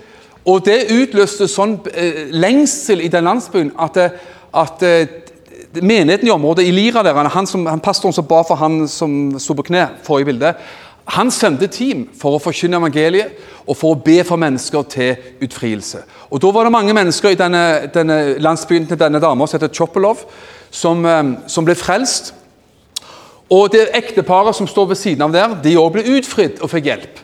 Og 0.47 0.63
det 0.63 0.85
utløste 0.95 1.49
sånn 1.51 1.75
eh, 1.91 2.27
lengsel 2.31 3.01
i 3.03 3.11
den 3.11 3.27
landsbyen 3.27 3.73
at, 3.83 3.97
at 4.55 4.85
eh, 4.87 5.09
menigheten 5.81 6.29
i 6.29 6.31
området, 6.31 6.63
i 6.63 6.71
Lira 6.71 7.03
der, 7.03 7.17
han, 7.33 7.47
som, 7.49 7.65
han 7.67 7.83
pastoren 7.83 8.15
som 8.15 8.27
ba 8.27 8.43
for 8.47 8.59
han 8.59 8.85
som 8.87 9.35
sto 9.43 9.57
på 9.57 9.67
kne, 9.67 9.89
forrige 10.07 10.31
bilde, 10.31 10.53
han 11.07 11.29
sendte 11.31 11.69
team 11.71 12.03
for 12.19 12.35
å 12.35 12.41
forkynne 12.43 12.79
evangeliet 12.81 13.37
og 13.63 13.77
for 13.79 13.95
å 13.95 13.99
be 14.03 14.19
for 14.27 14.39
mennesker 14.39 14.83
til 14.91 15.45
utfrielse. 15.45 16.01
Og 16.31 16.41
Da 16.41 16.51
var 16.51 16.67
det 16.67 16.73
mange 16.75 16.93
mennesker 16.93 17.31
i 17.31 17.39
denne, 17.39 17.87
denne 17.93 18.37
landsbyen 18.43 18.87
til 18.87 18.99
denne 18.99 19.21
dama 19.23 19.47
som 19.47 19.59
heter 19.59 19.73
Chopolov, 19.73 20.25
som, 20.71 21.05
eh, 21.05 21.23
som, 21.47 21.65
ble 21.65 21.75
frelst. 21.75 22.33
Og 23.49 23.71
det 23.71 23.87
ekteparet 23.95 24.55
som 24.55 24.67
står 24.67 24.87
ved 24.87 24.97
siden 24.97 25.21
av 25.21 25.31
der, 25.31 25.55
de 25.63 25.77
òg 25.77 25.93
ble 25.93 26.03
utfridd 26.17 26.59
og 26.61 26.69
fikk 26.69 26.83
hjelp. 26.83 27.23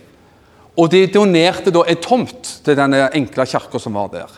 Og 0.77 0.89
de 0.89 1.05
donerte 1.07 1.71
da 1.71 1.83
en 1.83 2.01
tomt 2.01 2.61
til 2.63 2.75
denne 2.75 3.09
enkle 3.13 3.45
kirka 3.45 3.79
som 3.79 3.93
var 3.93 4.07
der. 4.07 4.31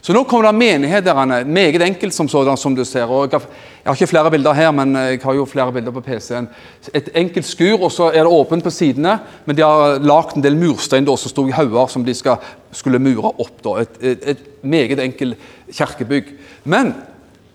Så 0.00 0.14
nå 0.14 0.22
kommer 0.24 0.48
det 0.48 0.58
menigheterne, 0.58 1.42
meget 1.44 1.82
enkelt 1.82 2.14
som 2.14 2.28
sådan, 2.28 2.56
som 2.56 2.76
du 2.76 2.84
ser. 2.84 3.04
og 3.04 3.28
jeg 3.32 3.40
har, 3.84 3.94
ikke 3.94 4.06
flere 4.06 4.30
bilder 4.30 4.52
her, 4.52 4.70
men 4.70 4.96
jeg 4.96 5.20
har 5.22 5.34
jo 5.34 5.44
flere 5.44 5.72
bilder 5.72 5.90
på 5.90 6.00
PC-en. 6.00 6.48
Et 6.94 7.08
enkelt 7.14 7.46
skur, 7.46 7.82
og 7.82 7.92
så 7.92 8.10
er 8.10 8.22
det 8.22 8.26
åpent 8.26 8.64
på 8.64 8.70
sidene, 8.70 9.18
men 9.44 9.56
de 9.56 9.62
har 9.62 9.98
lagd 9.98 10.36
en 10.36 10.42
del 10.42 10.56
murstein 10.56 11.04
da, 11.04 11.16
som 11.16 11.30
sto 11.30 11.46
i 11.48 11.50
hauger 11.50 11.86
som 11.86 12.04
de 12.04 12.14
skal, 12.14 12.36
skulle 12.72 12.98
mure 12.98 13.32
opp. 13.38 13.64
Da. 13.64 13.80
Et, 13.80 13.98
et, 14.00 14.28
et 14.28 14.62
meget 14.62 15.00
enkelt 15.00 15.36
kirkebygg. 15.72 16.34
Men 16.64 16.94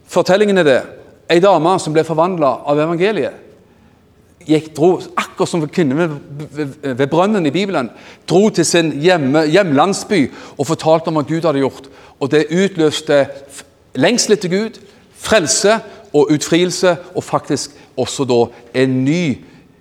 fortellingen 0.07 0.57
er 0.57 0.63
det. 0.63 0.81
Ei 1.29 1.39
dame 1.39 1.79
som 1.79 1.93
ble 1.93 2.03
forvandla 2.03 2.57
av 2.67 2.79
evangeliet 2.79 3.42
gikk, 4.47 4.71
dro, 4.77 4.95
akkurat 5.15 5.49
som 5.49 5.63
kvinnen 5.67 5.97
ved, 5.99 6.67
ved, 6.83 7.07
brønnen 7.11 7.45
i 7.45 7.53
Bibelen, 7.53 7.89
dro 8.29 8.49
til 8.49 8.65
sin 8.65 8.91
hjemme, 9.03 9.45
hjemlandsby 9.51 10.25
og 10.57 10.67
fortalte 10.67 11.11
om 11.11 11.19
hva 11.19 11.25
Gud 11.27 11.45
hadde 11.47 11.63
gjort. 11.63 11.89
Og 12.19 12.31
Det 12.31 12.47
utløste 12.51 13.25
lengsel 13.95 14.37
etter 14.37 14.51
Gud, 14.51 14.79
frelse 15.23 15.79
og 16.13 16.31
utfrielse, 16.33 16.97
og 17.15 17.23
faktisk 17.23 17.73
også 17.97 18.25
da 18.29 18.43
en 18.83 19.03
ny 19.05 19.23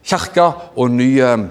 kirke 0.07 0.49
og 0.77 0.91
ny, 0.91 1.11
uh, 1.23 1.45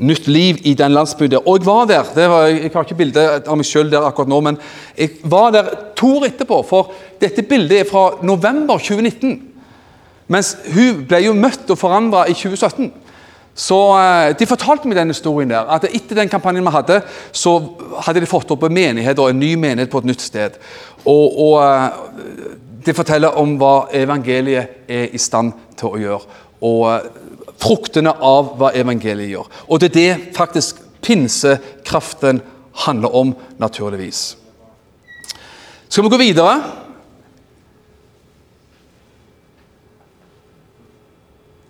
nytt 0.00 0.28
liv 0.28 0.60
i 0.64 0.74
den 0.74 0.94
landsbyen 0.96 1.30
der. 1.30 1.48
Og 1.48 1.58
jeg 1.58 1.66
var 1.66 1.84
der. 1.86 2.28
Var, 2.28 2.46
jeg 2.46 2.70
har 2.72 2.86
ikke 2.86 2.98
bilde 2.98 3.26
av 3.40 3.58
meg 3.58 3.68
sjøl 3.68 3.90
der 3.92 4.06
akkurat 4.06 4.30
nå, 4.30 4.40
men 4.40 4.58
jeg 4.96 5.18
var 5.28 5.52
der 5.54 5.70
to 5.98 6.16
år 6.18 6.30
etterpå. 6.30 6.62
For 6.68 6.92
dette 7.20 7.44
bildet 7.44 7.82
er 7.82 7.88
fra 7.88 8.10
november 8.22 8.78
2019. 8.78 9.49
Mens 10.30 10.54
hun 10.70 11.04
ble 11.10 11.24
jo 11.24 11.36
møtt 11.36 11.70
og 11.72 11.78
forandra 11.78 12.26
i 12.30 12.36
2017. 12.36 12.90
Så 13.60 13.76
uh, 13.76 14.30
De 14.38 14.48
fortalte 14.48 14.88
meg 14.88 14.98
den 15.00 15.12
historien 15.12 15.50
der, 15.50 15.66
at 15.66 15.88
etter 15.90 16.20
den 16.20 16.30
kampanjen 16.30 16.64
vi 16.64 16.74
hadde, 16.74 17.00
så 17.32 17.56
hadde 18.06 18.22
de 18.22 18.30
fått 18.30 18.52
opp 18.54 18.64
en 18.66 18.74
menighet 18.74 19.18
og 19.18 19.32
en 19.32 19.40
ny 19.42 19.56
menighet 19.58 19.90
på 19.90 20.02
et 20.02 20.10
nytt 20.12 20.22
sted. 20.24 20.58
Og, 21.04 21.40
og 21.46 21.56
uh, 21.60 22.54
Det 22.86 22.96
forteller 22.96 23.36
om 23.36 23.58
hva 23.60 23.90
evangeliet 23.92 24.86
er 24.88 25.10
i 25.12 25.20
stand 25.20 25.52
til 25.76 25.90
å 25.90 26.00
gjøre. 26.00 26.38
Og 26.64 26.86
uh, 26.86 27.10
fruktene 27.60 28.14
av 28.14 28.54
hva 28.60 28.70
evangeliet 28.78 29.34
gjør. 29.34 29.50
Og 29.68 29.82
det 29.82 29.90
er 29.90 29.98
det 29.98 30.36
faktisk 30.36 30.80
pinsekraften 31.04 32.40
handler 32.86 33.16
om, 33.16 33.34
naturligvis. 33.58 34.36
Skal 35.90 36.06
vi 36.06 36.12
gå 36.12 36.20
videre? 36.20 36.54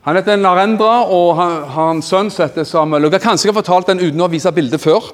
Han 0.00 0.16
heter 0.16 0.38
Narendra, 0.40 1.02
og 1.12 1.34
han, 1.36 1.56
hans 1.74 2.06
sønn 2.08 2.30
heter 2.32 2.64
Samuel. 2.64 3.10
Jeg 3.12 3.20
kanskje 3.20 3.50
har 3.50 3.56
fortalt 3.58 3.90
den 3.90 3.98
uten 4.00 4.22
å 4.24 4.30
vise 4.32 4.48
bildet 4.56 4.80
før. 4.80 5.10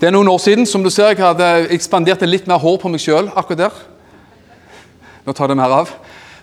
Det 0.00 0.08
er 0.08 0.14
noen 0.16 0.32
år 0.32 0.40
siden. 0.42 0.66
Som 0.66 0.82
du 0.82 0.90
ser, 0.90 1.12
jeg 1.12 1.22
hadde 1.22 1.68
ekspandert 1.76 2.24
litt 2.26 2.48
mer 2.50 2.58
hår 2.58 2.80
på 2.82 2.90
meg 2.90 3.04
sjøl 3.04 3.28
akkurat 3.38 3.60
der. 3.68 3.76
Nå 5.22 5.34
tar 5.34 5.52
det 5.52 5.58
mer 5.60 5.74
av. 5.76 5.92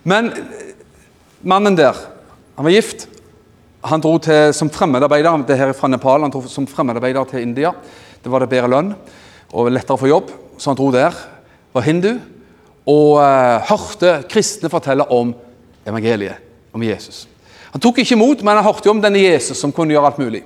Men 0.07 0.31
mannen 1.43 1.75
der, 1.75 1.99
han 2.55 2.69
var 2.69 2.75
gift. 2.75 3.09
Han 3.83 3.99
dro 3.99 4.13
til, 4.23 4.53
som 4.55 4.71
fremmedarbeider 4.71 5.43
det 5.49 5.59
her 5.59 5.75
fra 5.75 5.91
Nepal, 5.91 6.23
han 6.23 6.31
dro 6.31 6.45
som 6.47 6.69
fremmedarbeider 6.71 7.27
til 7.33 7.43
India. 7.43 7.73
Det 8.23 8.31
var 8.31 8.45
det 8.45 8.51
bedre 8.53 8.71
lønn 8.71 8.93
og 9.51 9.73
lettere 9.75 9.99
å 9.99 9.99
få 9.99 10.07
jobb, 10.07 10.31
så 10.55 10.71
han 10.71 10.79
dro 10.79 10.87
der. 10.95 11.19
Var 11.75 11.87
hindu 11.89 12.13
og 12.87 13.19
uh, 13.19 13.59
hørte 13.67 14.15
kristne 14.31 14.71
fortelle 14.71 15.03
om 15.11 15.35
evangeliet 15.83 16.52
om 16.73 16.83
Jesus. 16.83 17.27
Han 17.73 17.81
tok 17.81 18.03
ikke 18.03 18.17
imot, 18.17 18.43
men 18.43 18.57
han 18.57 18.65
hørte 18.65 18.89
jo 18.89 18.93
om 18.93 19.01
denne 19.01 19.21
Jesus 19.21 19.57
som 19.61 19.71
kunne 19.73 19.95
gjøre 19.95 20.11
alt 20.11 20.21
mulig. 20.21 20.43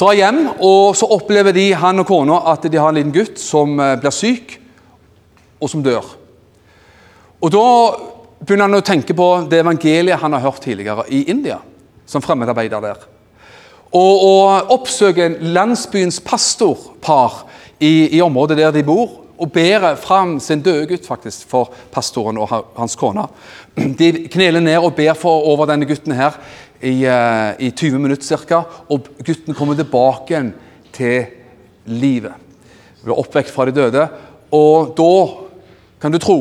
Drar 0.00 0.16
hjem, 0.18 0.40
og 0.58 0.96
så 0.98 1.06
opplever 1.14 1.54
de, 1.54 1.68
han 1.78 2.02
og 2.02 2.08
kona 2.08 2.40
at 2.50 2.66
de 2.66 2.80
har 2.80 2.90
en 2.90 2.98
liten 2.98 3.14
gutt 3.14 3.38
som 3.38 3.78
eh, 3.78 3.94
blir 4.02 4.14
syk, 4.14 4.56
og 5.62 5.70
som 5.70 5.84
dør. 5.84 6.08
Og 7.44 7.52
Da 7.54 7.66
begynner 8.44 8.66
han 8.66 8.80
å 8.80 8.84
tenke 8.84 9.14
på 9.16 9.28
det 9.48 9.62
evangeliet 9.62 10.20
han 10.20 10.34
har 10.36 10.42
hørt 10.44 10.64
tidligere 10.64 11.06
i 11.14 11.22
India, 11.30 11.60
som 12.06 12.22
fremmedarbeider 12.24 12.82
der. 12.84 13.04
Og, 13.94 14.24
og 14.26 14.72
oppsøker 14.74 15.38
landsbyens 15.54 16.18
pastorpar 16.26 17.44
i, 17.78 18.16
i 18.16 18.20
området 18.24 18.58
der 18.58 18.74
de 18.74 18.82
bor, 18.84 19.23
og 19.38 19.52
bærer 19.52 19.96
fram 19.98 20.36
sin 20.40 20.62
døde 20.62 20.86
gutt 20.90 21.06
faktisk 21.06 21.48
for 21.50 21.72
pastoren 21.92 22.38
og 22.38 22.50
hans 22.76 22.96
kone. 22.96 23.26
De 23.98 24.28
kneler 24.30 24.62
ned 24.62 24.78
og 24.78 24.94
ber 24.94 25.14
for 25.18 25.46
over 25.50 25.66
denne 25.70 25.88
gutten 25.88 26.14
her 26.14 26.38
i, 26.80 26.94
uh, 27.08 27.54
i 27.58 27.70
20 27.70 27.98
minutter 27.98 28.38
ca. 28.46 28.62
Og 28.88 29.08
gutten 29.24 29.54
kommer 29.54 29.74
tilbake 29.74 30.42
til 30.94 31.26
livet. 31.86 32.32
Blir 33.04 33.18
oppvekt 33.18 33.50
fra 33.50 33.66
de 33.68 33.74
døde. 33.76 34.06
Og 34.54 34.94
da 34.96 35.14
kan 36.00 36.12
du 36.12 36.18
tro 36.22 36.38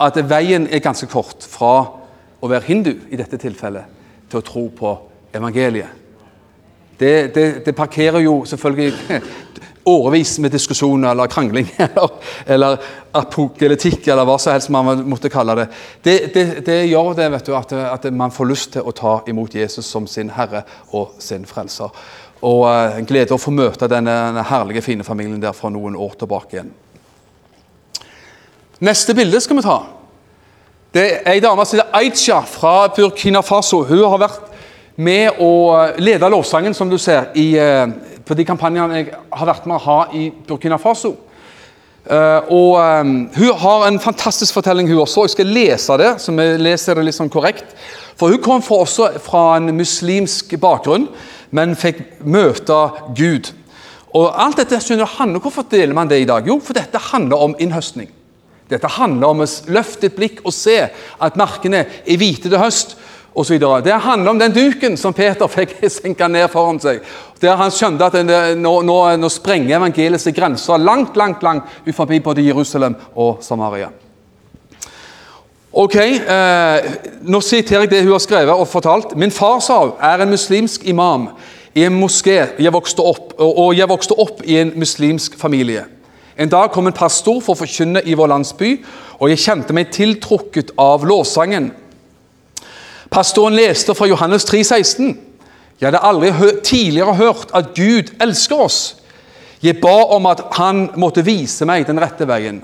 at 0.00 0.18
veien 0.30 0.68
er 0.70 0.84
ganske 0.84 1.08
kort 1.10 1.46
fra 1.48 1.74
å 2.38 2.48
være 2.50 2.68
hindu 2.68 2.92
i 3.10 3.18
dette 3.18 3.40
tilfellet 3.40 3.96
til 4.30 4.38
å 4.38 4.46
tro 4.46 4.68
på 4.70 4.92
evangeliet. 5.34 5.96
Det, 6.98 7.34
det, 7.34 7.46
det 7.66 7.74
parkerer 7.78 8.22
jo 8.24 8.40
selvfølgelig 8.46 9.20
årevis 9.88 10.36
med 10.42 10.52
diskusjoner 10.52 11.10
eller 11.10 11.30
krangling 11.32 11.68
eller, 11.86 12.10
eller 12.46 12.78
apokalytikk 13.16 14.06
eller 14.08 14.28
hva 14.28 14.36
som 14.40 14.54
helst 14.54 14.72
man 14.74 15.04
måtte 15.08 15.30
kalle 15.32 15.56
det. 15.58 15.66
Det, 16.04 16.16
det, 16.34 16.46
det 16.66 16.78
gjør 16.90 17.14
det 17.18 17.28
vet 17.34 17.48
du, 17.48 17.54
at, 17.56 17.72
at, 17.72 18.08
man 18.14 18.34
får 18.34 18.50
lyst 18.50 18.72
til 18.76 18.86
å 18.86 18.94
ta 18.96 19.18
imot 19.30 19.56
Jesus 19.56 19.88
som 19.88 20.06
sin 20.10 20.32
herre 20.36 20.64
og 20.92 21.16
sin 21.22 21.46
frelser. 21.48 21.94
Og 22.46 22.64
uh, 22.68 22.98
glede 23.08 23.34
å 23.34 23.40
få 23.40 23.50
møte 23.54 23.88
denne, 23.90 24.14
denne 24.28 24.44
herlige, 24.46 24.84
fine 24.84 25.06
familien 25.06 25.40
der 25.42 25.56
fra 25.56 25.72
noen 25.74 25.96
år 25.98 26.14
tilbake 26.20 26.58
igjen. 26.58 26.74
Neste 28.84 29.16
bilde 29.18 29.40
skal 29.42 29.58
vi 29.58 29.66
ta. 29.66 29.78
Det 30.94 31.06
er 31.08 31.32
ei 31.32 31.40
dame 31.42 31.64
som 31.66 31.80
heter 31.80 31.96
Aicha 31.98 32.38
fra 32.46 32.76
Burkina 32.94 33.42
Faso. 33.42 33.82
Hun 33.88 34.04
har 34.04 34.22
vært 34.22 34.54
med 34.98 35.40
å 35.42 35.50
lede 35.98 36.30
lovsangen, 36.30 36.74
som 36.74 36.90
du 36.90 36.96
ser, 36.98 37.32
i, 37.38 37.52
uh, 37.58 37.90
på 38.28 38.36
de 38.36 38.44
kampanjene 38.46 39.00
jeg 39.00 39.08
har 39.14 39.48
vært 39.48 39.66
med 39.66 39.78
å 39.78 39.84
ha 39.86 39.98
i 40.16 40.28
Burkina 40.48 40.78
Faso. 40.80 41.14
Uh, 42.08 42.40
og 42.54 42.76
um, 42.80 43.16
Hun 43.34 43.56
har 43.60 43.86
en 43.88 43.98
fantastisk 44.00 44.54
fortelling, 44.56 44.88
hun 44.88 45.02
også. 45.02 45.26
Jeg 45.26 45.34
skal 45.36 45.50
lese 45.52 45.96
det, 46.00 46.12
så 46.22 46.32
vi 46.32 46.46
leser 46.60 46.96
det 46.96 47.08
litt 47.08 47.16
sånn 47.18 47.32
korrekt. 47.32 47.74
For 48.20 48.32
Hun 48.32 48.44
kom 48.44 48.62
fra, 48.64 48.82
også 48.84 49.10
fra 49.24 49.42
en 49.58 49.72
muslimsk 49.76 50.56
bakgrunn 50.60 51.08
men 51.54 51.76
fikk 51.78 52.02
møte 52.28 52.76
Gud. 53.16 53.52
Og 54.16 54.30
alt 54.40 54.60
dette 54.60 54.80
skjønner 54.82 55.08
handler, 55.18 55.40
Hvorfor 55.40 55.66
deler 55.70 55.94
man 55.94 56.08
det 56.08 56.22
i 56.22 56.28
dag? 56.28 56.46
Jo, 56.46 56.58
for 56.60 56.76
dette 56.76 56.98
handler 57.10 57.36
om 57.36 57.56
innhøstning. 57.58 58.08
Dette 58.68 58.88
handler 58.98 59.28
om 59.28 59.44
å 59.44 59.52
løfte 59.72 60.08
et 60.08 60.16
blikk 60.16 60.40
og 60.44 60.52
se 60.52 60.76
at 61.20 61.36
markene 61.40 61.86
er 62.04 62.20
hvite 62.20 62.48
til 62.48 62.60
høst. 62.60 62.96
Og 63.38 63.46
så 63.46 63.54
videre. 63.54 63.84
det 63.84 63.92
handler 63.92 64.30
om 64.30 64.38
den 64.38 64.52
duken 64.52 64.96
som 64.96 65.12
Peter 65.14 65.46
fikk 65.46 65.76
senka 65.88 66.26
ned 66.28 66.48
foran 66.50 66.80
seg. 66.80 67.04
Der 67.40 67.56
han 67.56 67.70
skjønte 67.70 68.08
at 68.08 68.58
nå, 68.58 68.72
nå, 68.82 68.98
nå 69.16 69.30
sprenger 69.30 69.76
evangeliets 69.78 70.26
grenser 70.34 70.80
langt 70.82 71.16
langt, 71.16 71.42
langt 71.42 71.64
ut 71.86 71.94
forbi 71.94 72.18
både 72.20 72.42
Jerusalem 72.42 72.96
og 73.14 73.38
Samaria. 73.46 73.90
Ok, 75.72 75.94
eh, 75.94 76.86
Nå 77.22 77.40
siterer 77.44 77.84
jeg 77.84 77.90
det 77.92 78.02
hun 78.02 78.14
har 78.16 78.24
skrevet 78.24 78.54
og 78.56 78.66
fortalt. 78.68 79.14
Min 79.16 79.30
far 79.30 79.60
sa 79.60 79.82
er 80.00 80.24
en 80.24 80.32
muslimsk 80.32 80.86
imam 80.88 81.28
i 81.74 81.84
en 81.84 81.94
moské 82.00 82.40
jeg 82.58 82.72
vokste 82.72 83.04
opp, 83.04 83.36
og 83.38 83.76
jeg 83.76 83.88
vokste 83.88 84.16
opp 84.18 84.42
i 84.44 84.56
en 84.58 84.72
muslimsk 84.74 85.36
familie. 85.38 85.84
En 86.38 86.48
dag 86.48 86.70
kom 86.72 86.86
en 86.86 86.96
pastor 86.96 87.40
for 87.42 87.54
å 87.54 87.60
forkynne 87.60 88.02
i 88.06 88.14
vår 88.18 88.30
landsby, 88.32 88.72
og 89.18 89.30
jeg 89.30 89.42
kjente 89.42 89.74
meg 89.74 89.92
tiltrukket 89.94 90.72
av 90.78 91.06
låssangen. 91.06 91.72
Pastoren 93.10 93.56
leste 93.56 93.94
fra 93.94 94.06
Johannes 94.06 94.44
3, 94.44 94.64
16. 94.64 95.27
Jeg 95.78 95.86
hadde 95.86 96.02
aldri 96.02 96.32
tidligere 96.64 97.14
hørt 97.14 97.52
at 97.54 97.74
Gud 97.76 98.10
elsker 98.20 98.64
oss. 98.66 98.80
Jeg 99.62 99.80
ba 99.82 99.94
om 100.14 100.26
at 100.30 100.42
han 100.58 100.88
måtte 100.98 101.24
vise 101.26 101.66
meg 101.66 101.86
den 101.86 102.00
rette 102.02 102.26
veien. 102.26 102.60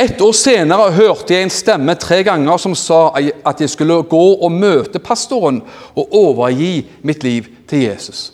Et 0.00 0.20
år 0.22 0.32
senere 0.32 0.92
hørte 0.96 1.34
jeg 1.34 1.44
en 1.44 1.52
stemme 1.52 1.94
tre 2.00 2.22
ganger 2.24 2.60
som 2.62 2.74
sa 2.78 3.10
at 3.18 3.60
jeg 3.60 3.68
skulle 3.68 3.98
gå 4.08 4.22
og 4.40 4.52
møte 4.54 5.02
pastoren 5.02 5.60
og 5.92 6.14
overgi 6.16 6.86
mitt 7.04 7.26
liv 7.26 7.50
til 7.68 7.84
Jesus. 7.90 8.30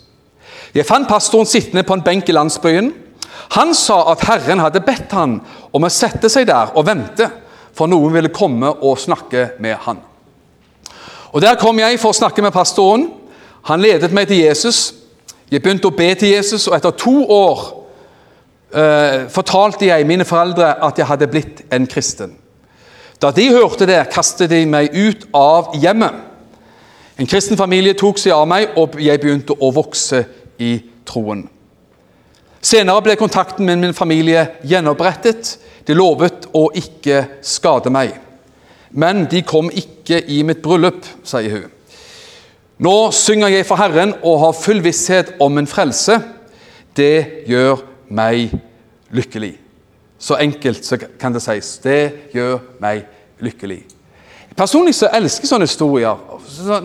Jeg 0.77 0.87
fant 0.87 1.09
pastoren 1.09 1.49
sittende 1.49 1.83
på 1.87 1.97
en 1.97 2.05
benk 2.05 2.29
i 2.29 2.37
landsbyen. 2.37 2.93
Han 3.57 3.75
sa 3.75 3.99
at 4.13 4.23
Herren 4.29 4.63
hadde 4.63 4.85
bedt 4.85 5.13
han 5.17 5.41
om 5.75 5.87
å 5.87 5.93
sette 5.93 6.31
seg 6.31 6.47
der 6.47 6.75
og 6.77 6.87
vente, 6.87 7.29
for 7.77 7.91
noen 7.91 8.15
ville 8.15 8.33
komme 8.33 8.71
og 8.77 9.01
snakke 9.01 9.57
med 9.59 9.77
han. 9.89 9.99
Og 11.33 11.43
Der 11.43 11.59
kom 11.61 11.79
jeg 11.79 11.99
for 12.01 12.15
å 12.15 12.17
snakke 12.17 12.43
med 12.45 12.55
pastoren. 12.55 13.11
Han 13.67 13.83
ledet 13.83 14.15
meg 14.15 14.29
til 14.31 14.45
Jesus. 14.45 14.95
Jeg 15.51 15.63
begynte 15.63 15.91
å 15.91 15.95
be 15.95 16.09
til 16.19 16.35
Jesus, 16.35 16.67
og 16.69 16.77
etter 16.77 16.95
to 16.99 17.17
år 17.31 17.63
uh, 18.75 19.27
fortalte 19.33 19.89
jeg 19.89 20.07
mine 20.07 20.27
foreldre 20.27 20.75
at 20.87 20.99
jeg 20.99 21.09
hadde 21.09 21.31
blitt 21.31 21.65
en 21.75 21.87
kristen. 21.91 22.37
Da 23.23 23.33
de 23.33 23.49
hørte 23.51 23.89
det, 23.89 23.99
kastet 24.13 24.53
de 24.53 24.63
meg 24.69 24.95
ut 24.95 25.27
av 25.35 25.75
hjemmet. 25.81 26.23
En 27.17 27.29
kristen 27.31 27.57
familie 27.57 27.97
tok 27.97 28.21
seg 28.21 28.35
av 28.37 28.47
meg, 28.51 28.75
og 28.77 28.99
jeg 29.01 29.23
begynte 29.23 29.57
å 29.57 29.71
vokse 29.75 30.23
i 30.61 30.77
troen. 31.09 31.47
Senere 32.61 33.03
ble 33.07 33.15
kontakten 33.19 33.67
med 33.67 33.81
min 33.81 33.97
familie 33.97 34.43
gjenopprettet. 34.67 35.57
De 35.87 35.95
lovet 35.95 36.49
å 36.55 36.67
ikke 36.77 37.23
skade 37.47 37.93
meg. 37.95 38.19
Men 38.91 39.25
de 39.31 39.43
kom 39.47 39.71
ikke 39.71 40.19
i 40.33 40.43
mitt 40.47 40.63
bryllup, 40.65 41.07
sier 41.27 41.55
hun. 41.55 41.73
Nå 42.77 43.11
synger 43.17 43.49
jeg 43.49 43.65
for 43.65 43.81
Herren 43.81 44.13
og 44.21 44.41
har 44.43 44.57
full 44.57 44.83
visshet 44.85 45.33
om 45.41 45.59
en 45.59 45.69
frelse. 45.69 46.19
Det 46.97 47.47
gjør 47.49 47.81
meg 48.13 48.51
lykkelig. 49.17 49.55
Så 50.19 50.37
enkelt 50.41 50.93
kan 51.21 51.33
det 51.33 51.45
sies. 51.45 51.79
Det 51.81 52.31
gjør 52.35 52.59
meg 52.81 53.07
lykkelig. 53.41 53.83
Personlig 54.57 54.95
så 54.97 55.09
elsker 55.13 55.45
jeg 55.45 55.51
sånne 55.51 55.67
historier, 55.69 56.21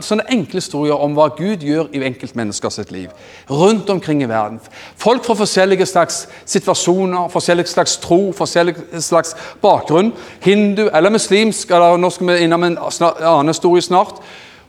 sånne 0.03 0.25
enkle 0.31 0.59
historier 0.59 0.99
om 0.99 1.13
hva 1.15 1.29
Gud 1.37 1.63
gjør 1.63 1.87
i 1.95 2.01
enkeltmennesker 2.03 2.71
sitt 2.71 2.91
liv. 2.91 3.11
Rundt 3.47 3.89
omkring 3.89 4.23
i 4.23 4.27
verden. 4.27 4.59
Folk 4.99 5.23
fra 5.23 5.37
forskjellige 5.39 5.87
slags 5.87 6.25
situasjoner, 6.43 7.29
forskjellig 7.31 7.67
slags 7.71 7.95
tro, 8.03 8.19
forskjellig 8.35 8.75
slags 8.99 9.35
bakgrunn. 9.63 10.11
Hindu 10.43 10.89
eller 10.89 11.15
muslimsk, 11.15 11.71
eller 11.71 11.99
nå 11.99 12.11
skal 12.11 12.31
vi 12.33 12.39
innom 12.43 12.67
en 12.67 12.79
annen 12.79 13.53
historie 13.53 13.87
snart. 13.87 14.19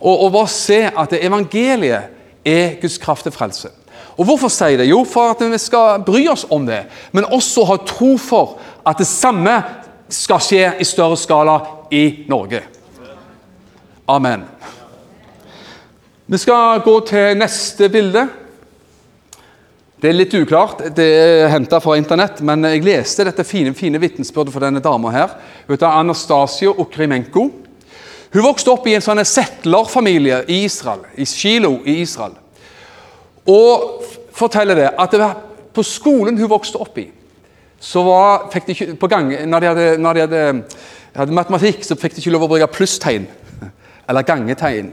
Og, 0.02 0.24
og 0.24 0.32
bare 0.34 0.50
se 0.50 0.80
at 0.90 1.14
evangeliet 1.20 2.10
er 2.44 2.74
Guds 2.82 2.98
kraft 2.98 3.22
til 3.28 3.34
frelse. 3.34 3.70
Og 4.18 4.26
Hvorfor 4.28 4.50
sier 4.52 4.74
jeg 4.74 4.82
det? 4.82 4.90
Jo, 4.90 5.04
for 5.08 5.32
at 5.32 5.40
vi 5.40 5.58
skal 5.58 6.02
bry 6.04 6.26
oss 6.28 6.44
om 6.50 6.66
det, 6.66 6.82
men 7.12 7.24
også 7.24 7.64
ha 7.70 7.78
tro 7.86 8.16
for 8.20 8.58
at 8.86 8.98
det 8.98 9.06
samme 9.08 9.54
skal 10.12 10.42
skje 10.42 10.66
i 10.82 10.84
større 10.84 11.16
skala 11.16 11.56
i 11.94 12.26
Norge. 12.28 12.60
Amen. 14.08 14.44
Vi 16.26 16.38
skal 16.38 16.82
gå 16.84 16.94
til 17.08 17.38
neste 17.38 17.88
bilde. 17.92 18.26
Det 20.02 20.10
er 20.10 20.16
litt 20.18 20.34
uklart, 20.34 20.80
det 20.96 21.06
er 21.06 21.50
henta 21.52 21.78
fra 21.78 21.94
Internett, 21.94 22.40
men 22.42 22.66
jeg 22.66 22.82
leste 22.82 23.22
dette 23.28 23.44
fine, 23.46 23.70
fine 23.78 24.00
vitnesbyrdet 24.02 24.50
for 24.50 24.64
denne 24.64 24.82
dama 24.82 25.12
her. 25.14 25.36
Hun 25.68 25.76
heter 25.76 25.94
Anastasio 25.94 26.74
Okrimenko. 26.82 27.46
Hun 28.32 28.46
vokste 28.46 28.72
opp 28.72 28.86
i 28.88 28.94
en 28.96 29.04
sånn 29.04 29.20
settlerfamilie 29.28 30.42
i 30.48 30.62
Israel, 30.64 31.04
i 31.20 31.26
Shilo 31.28 31.74
i 31.84 31.98
Israel. 32.00 32.38
Og 33.48 34.06
forteller 34.32 34.78
det 34.78 34.88
at 34.96 35.12
det 35.12 35.20
var 35.20 35.42
på 35.72 35.84
skolen 35.84 36.38
hun 36.40 36.50
vokste 36.50 36.80
opp 36.80 36.96
i, 37.00 37.10
så 37.82 38.04
var, 38.06 38.46
fikk 38.52 38.66
de 38.66 38.74
ikke, 38.76 38.90
på 39.00 39.10
gang, 39.10 39.32
når 39.50 39.60
de, 39.60 39.68
hadde, 39.68 39.86
når 39.98 40.14
de 40.14 40.24
hadde, 40.24 40.42
hadde 41.16 41.36
matematikk, 41.36 41.82
så 41.84 41.96
fikk 41.98 42.14
de 42.14 42.22
ikke 42.22 42.32
lov 42.32 42.46
å 42.46 42.50
bruke 42.52 42.68
plusstegn 42.72 43.26
eller 44.08 44.26
gangetegn. 44.28 44.92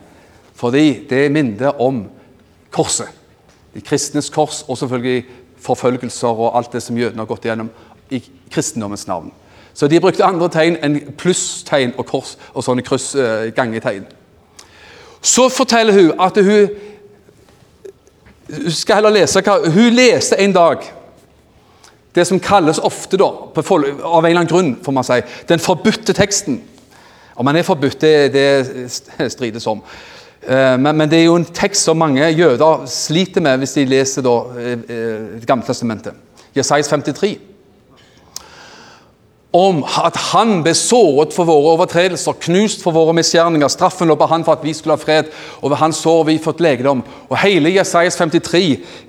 Fordi 0.60 1.06
det 1.08 1.28
minner 1.32 1.78
om 1.80 2.02
korset. 2.73 3.13
De 3.75 3.84
kristnes 3.86 4.32
kors, 4.34 4.63
og 4.67 4.80
selvfølgelig 4.82 5.28
forfølgelser 5.62 6.41
og 6.41 6.58
alt 6.58 6.73
det 6.73 6.82
som 6.84 6.97
jødene 6.97 7.21
har 7.21 7.30
gått 7.30 7.45
igjennom 7.45 7.69
i 8.10 8.19
kristendommens 8.49 9.06
navn. 9.08 9.30
Så 9.80 9.88
de 9.88 10.00
brukte 10.04 10.26
andre 10.28 10.50
tegn 10.52 10.76
enn 10.84 10.98
plusstegn 11.15 11.94
og 11.96 12.04
kors 12.10 12.34
og 12.52 12.65
sånne 12.65 12.84
kryss, 12.84 13.13
eh, 13.15 13.48
gangetegn. 13.56 14.04
Så 15.22 15.46
forteller 15.50 15.96
hun 15.96 16.12
at 16.20 16.36
hun 16.44 16.68
skal 18.68 18.96
heller 19.00 19.13
lese 19.13 19.42
hva 19.46 19.60
Hun 19.72 19.94
leste 19.94 20.36
en 20.39 20.54
dag 20.54 20.84
det 22.15 22.28
som 22.28 22.39
kalles 22.39 22.80
ofte, 22.84 23.18
da, 23.18 23.30
av 23.30 23.62
en 23.63 24.26
eller 24.26 24.42
annen 24.42 24.50
grunn, 24.50 24.76
får 24.84 24.94
man 24.98 25.06
si, 25.06 25.22
den 25.48 25.62
forbudte 25.63 26.13
teksten. 26.18 26.58
Om 27.36 27.46
den 27.46 27.60
er 27.62 27.63
forbudt, 27.63 28.02
det, 28.02 28.34
det 28.34 29.32
strides 29.32 29.68
om. 29.68 29.80
Eh, 30.42 30.76
men, 30.80 30.92
men, 30.92 31.08
det 31.10 31.22
er 31.22 31.30
jo 31.30 31.38
en 31.39 31.46
tekst 31.46 31.88
som 31.88 32.00
mange 32.02 32.26
jøder 32.36 32.84
sliter 32.89 33.46
med 33.46 33.62
hvis 33.62 33.78
de 33.78 33.86
leser 33.86 34.26
da, 34.26 34.36
eh, 34.60 34.74
eh, 34.74 35.39
Det 35.39 35.48
gamle 35.48 35.68
testamentet. 35.68 36.18
Jesais 36.56 36.88
53 36.88 37.38
om 39.56 39.82
at 39.82 40.18
han 40.30 40.60
ble 40.62 40.76
såret 40.78 41.34
for 41.34 41.50
våre 41.50 41.74
overtredelser, 41.74 42.38
knust 42.46 42.84
for 42.86 42.94
våre 42.94 43.16
misgjerninger. 43.18 43.72
Straffen 43.74 44.10
lå 44.10 44.18
på 44.20 44.28
han 44.30 44.46
for 44.46 44.60
at 44.60 44.66
vi 44.66 44.76
skulle 44.78 44.94
ha 44.94 45.02
fred, 45.02 45.32
og 45.62 45.74
ved 45.74 45.82
hans 45.82 46.04
sår 46.04 46.28
vi 46.28 46.38
fått 46.44 46.62
legedom. 46.62 47.02
Og 47.30 47.42
Hele 47.42 47.74
Jesajas 47.74 48.20
53 48.20 48.62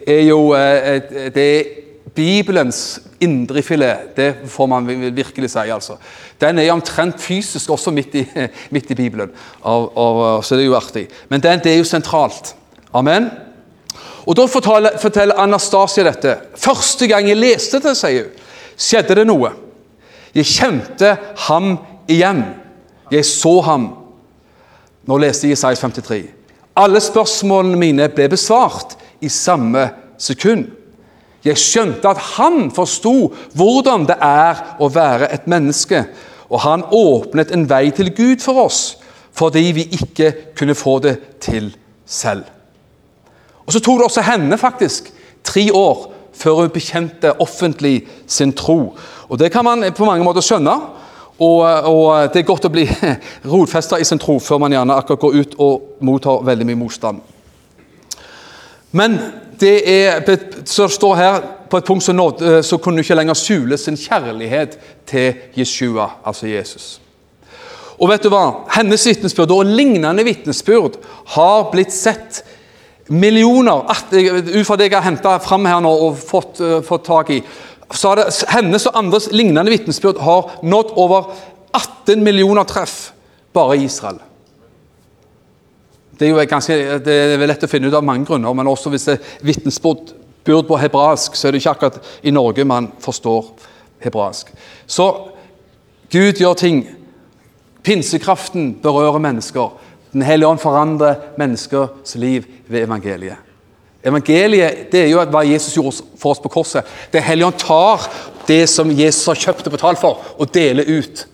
er 0.09 0.25
jo 0.31 0.41
eh, 0.57 1.29
det 1.35 1.47
er 1.59 1.71
Bibelens 2.17 3.01
indrefilet. 3.21 4.17
Det 4.17 4.31
får 4.49 4.67
man 4.67 4.89
virkelig 5.17 5.51
si. 5.51 5.69
altså. 5.69 5.99
Den 6.41 6.59
er 6.59 6.73
omtrent 6.73 7.21
fysisk 7.21 7.71
også 7.71 7.91
midt 7.91 8.15
i, 8.15 8.25
midt 8.75 8.91
i 8.91 8.95
Bibelen, 8.95 9.31
og, 9.61 9.97
og, 9.97 10.45
så 10.45 10.57
det 10.57 10.65
er 10.65 10.73
jo 10.73 10.81
artig. 10.81 11.09
Men 11.29 11.43
den, 11.43 11.61
det 11.61 11.75
er 11.75 11.79
jo 11.79 11.85
sentralt. 11.85 12.55
Amen. 12.93 13.31
Og 14.27 14.37
Da 14.37 14.47
forteller, 14.47 14.99
forteller 14.99 15.35
Anastasia 15.39 16.05
dette. 16.05 16.37
Første 16.57 17.07
gang 17.07 17.29
jeg 17.29 17.37
leste 17.37 17.81
det, 17.81 17.97
sier 17.97 18.25
hun, 18.25 18.47
skjedde 18.81 19.17
det 19.21 19.27
noe. 19.29 19.53
Jeg 20.35 20.47
kjente 20.47 21.15
ham 21.49 21.73
igjen. 22.09 22.45
Jeg 23.11 23.27
så 23.27 23.61
ham. 23.67 23.89
Nå 25.07 25.19
leste 25.19 25.49
jeg 25.49 25.59
Isaias 25.59 25.83
53. 25.83 26.23
Alle 26.79 27.01
spørsmålene 27.03 27.79
mine 27.79 28.09
ble 28.15 28.29
besvart 28.31 28.95
i 29.21 29.29
samme 29.29 29.89
sekund. 30.21 30.69
Jeg 31.45 31.59
skjønte 31.59 32.11
at 32.11 32.21
han 32.37 32.69
forsto 32.75 33.33
hvordan 33.57 34.05
det 34.09 34.17
er 34.23 34.61
å 34.79 34.91
være 34.93 35.31
et 35.33 35.49
menneske, 35.49 36.05
og 36.53 36.63
han 36.67 36.85
åpnet 36.93 37.53
en 37.55 37.65
vei 37.71 37.89
til 37.97 38.13
Gud 38.15 38.45
for 38.45 38.61
oss, 38.67 38.99
fordi 39.33 39.71
vi 39.75 39.87
ikke 39.97 40.33
kunne 40.59 40.77
få 40.77 40.99
det 41.01 41.17
til 41.41 41.71
selv. 42.05 42.45
Og 43.67 43.73
Så 43.73 43.81
tok 43.81 44.01
det 44.01 44.09
også 44.09 44.27
henne 44.27 44.59
faktisk 44.59 45.13
tre 45.45 45.71
år 45.73 46.11
før 46.41 46.63
hun 46.63 46.73
bekjente 46.75 47.35
offentlig 47.41 48.07
sin 48.27 48.53
tro. 48.57 48.97
Og 49.29 49.39
Det 49.39 49.53
kan 49.53 49.65
man 49.65 49.85
på 49.97 50.05
mange 50.05 50.25
måter 50.25 50.45
skjønne. 50.45 50.77
Og, 51.41 51.61
og 51.89 52.33
Det 52.33 52.41
er 52.41 52.49
godt 52.49 52.69
å 52.69 52.73
bli 52.73 52.87
rotfesta 53.53 54.01
i 54.01 54.05
sin 54.05 54.21
tro 54.21 54.39
før 54.41 54.59
man 54.61 54.73
gjerne 54.73 54.97
akkurat 54.97 55.21
går 55.21 55.39
ut 55.41 55.55
og 55.59 56.03
mottar 56.05 56.45
veldig 56.45 56.67
mye 56.69 56.81
motstand. 56.81 57.21
Men 58.93 59.19
det 59.61 59.77
er, 59.87 60.25
så 60.65 60.89
står 60.89 61.15
her 61.17 61.41
på 61.71 61.79
et 61.79 61.87
punkt 61.87 62.05
så, 62.05 62.13
nådde, 62.13 62.63
så 62.67 62.79
kunne 62.79 62.99
hun 62.99 63.05
ikke 63.05 63.15
lenger 63.15 63.39
skjule 63.39 63.79
sin 63.79 63.97
kjærlighet 63.97 64.79
til 65.07 65.35
Jeshua, 65.57 66.09
altså 66.25 66.49
Jesus. 66.51 67.01
Og 68.01 68.09
vet 68.09 68.25
du 68.25 68.31
hva? 68.33 68.65
Hennes 68.73 69.05
vitnesbyrd 69.07 69.53
og 69.53 69.69
lignende 69.69 70.25
vitnesbyrd 70.25 70.97
har 71.37 71.69
blitt 71.71 71.93
sett 71.93 72.41
millioner 73.11 73.85
Ut 73.91 74.67
fra 74.67 74.77
det 74.79 74.87
jeg 74.89 74.97
har 74.97 75.07
henta 75.07 75.37
fram 75.43 75.67
her 75.67 75.83
nå 75.83 75.91
og 76.07 76.19
fått, 76.19 76.61
uh, 76.63 76.79
fått 76.87 77.07
tak 77.09 77.33
i, 77.35 77.41
så 77.91 78.13
har 78.13 78.21
det, 78.21 78.27
hennes 78.55 78.87
og 78.87 78.99
andres 78.99 79.29
lignende 79.35 79.71
vitnesbyrd 79.73 80.21
har 80.23 80.53
nådd 80.63 80.93
over 81.01 81.33
18 81.75 82.23
millioner 82.23 82.67
treff 82.69 83.11
bare 83.55 83.77
i 83.77 83.89
Israel. 83.89 84.21
Det 86.19 86.29
er 86.29 86.35
jo 86.35 86.45
ganske, 86.47 86.77
det 87.03 87.17
er 87.35 87.47
lett 87.49 87.65
å 87.65 87.71
finne 87.71 87.89
ut 87.89 87.97
av 87.97 88.05
mange 88.07 88.29
grunner, 88.29 88.55
men 88.55 88.69
også 88.69 88.93
hvis 88.93 89.09
det 89.09 89.17
er 89.17 89.35
vitnesbyrd 89.49 90.15
på 90.69 90.79
hebraisk, 90.79 91.35
så 91.35 91.49
er 91.49 91.55
det 91.55 91.63
ikke 91.63 91.75
akkurat 91.75 92.11
i 92.23 92.35
Norge 92.35 92.67
man 92.69 92.91
forstår 93.03 93.49
hebraisk. 94.05 94.53
Så 94.87 95.07
Gud 96.11 96.43
gjør 96.43 96.59
ting. 96.59 96.83
Pinsekraften 97.83 98.75
berører 98.83 99.19
mennesker. 99.23 99.71
Den 100.13 100.25
hellige 100.27 100.49
ånd 100.49 100.61
forandrer 100.63 101.21
menneskers 101.39 102.15
liv 102.19 102.47
ved 102.67 102.85
evangeliet. 102.85 103.47
Evangeliet 104.03 104.87
det 104.93 105.05
er 105.05 105.11
jo 105.13 105.23
hva 105.29 105.43
Jesus 105.45 105.77
gjorde 105.77 106.07
for 106.19 106.33
oss 106.33 106.41
på 106.41 106.51
korset. 106.53 106.87
Den 107.13 107.23
hellige 107.23 107.51
ånd 107.51 107.59
tar 107.61 108.07
det 108.49 108.65
som 108.73 108.91
Jesus 108.91 109.29
har 109.29 109.39
kjøpt 109.39 109.69
og 109.69 109.77
betalt 109.77 110.01
for, 110.01 110.25
og 110.41 110.55
deler 110.55 110.89
ut. 110.89 111.27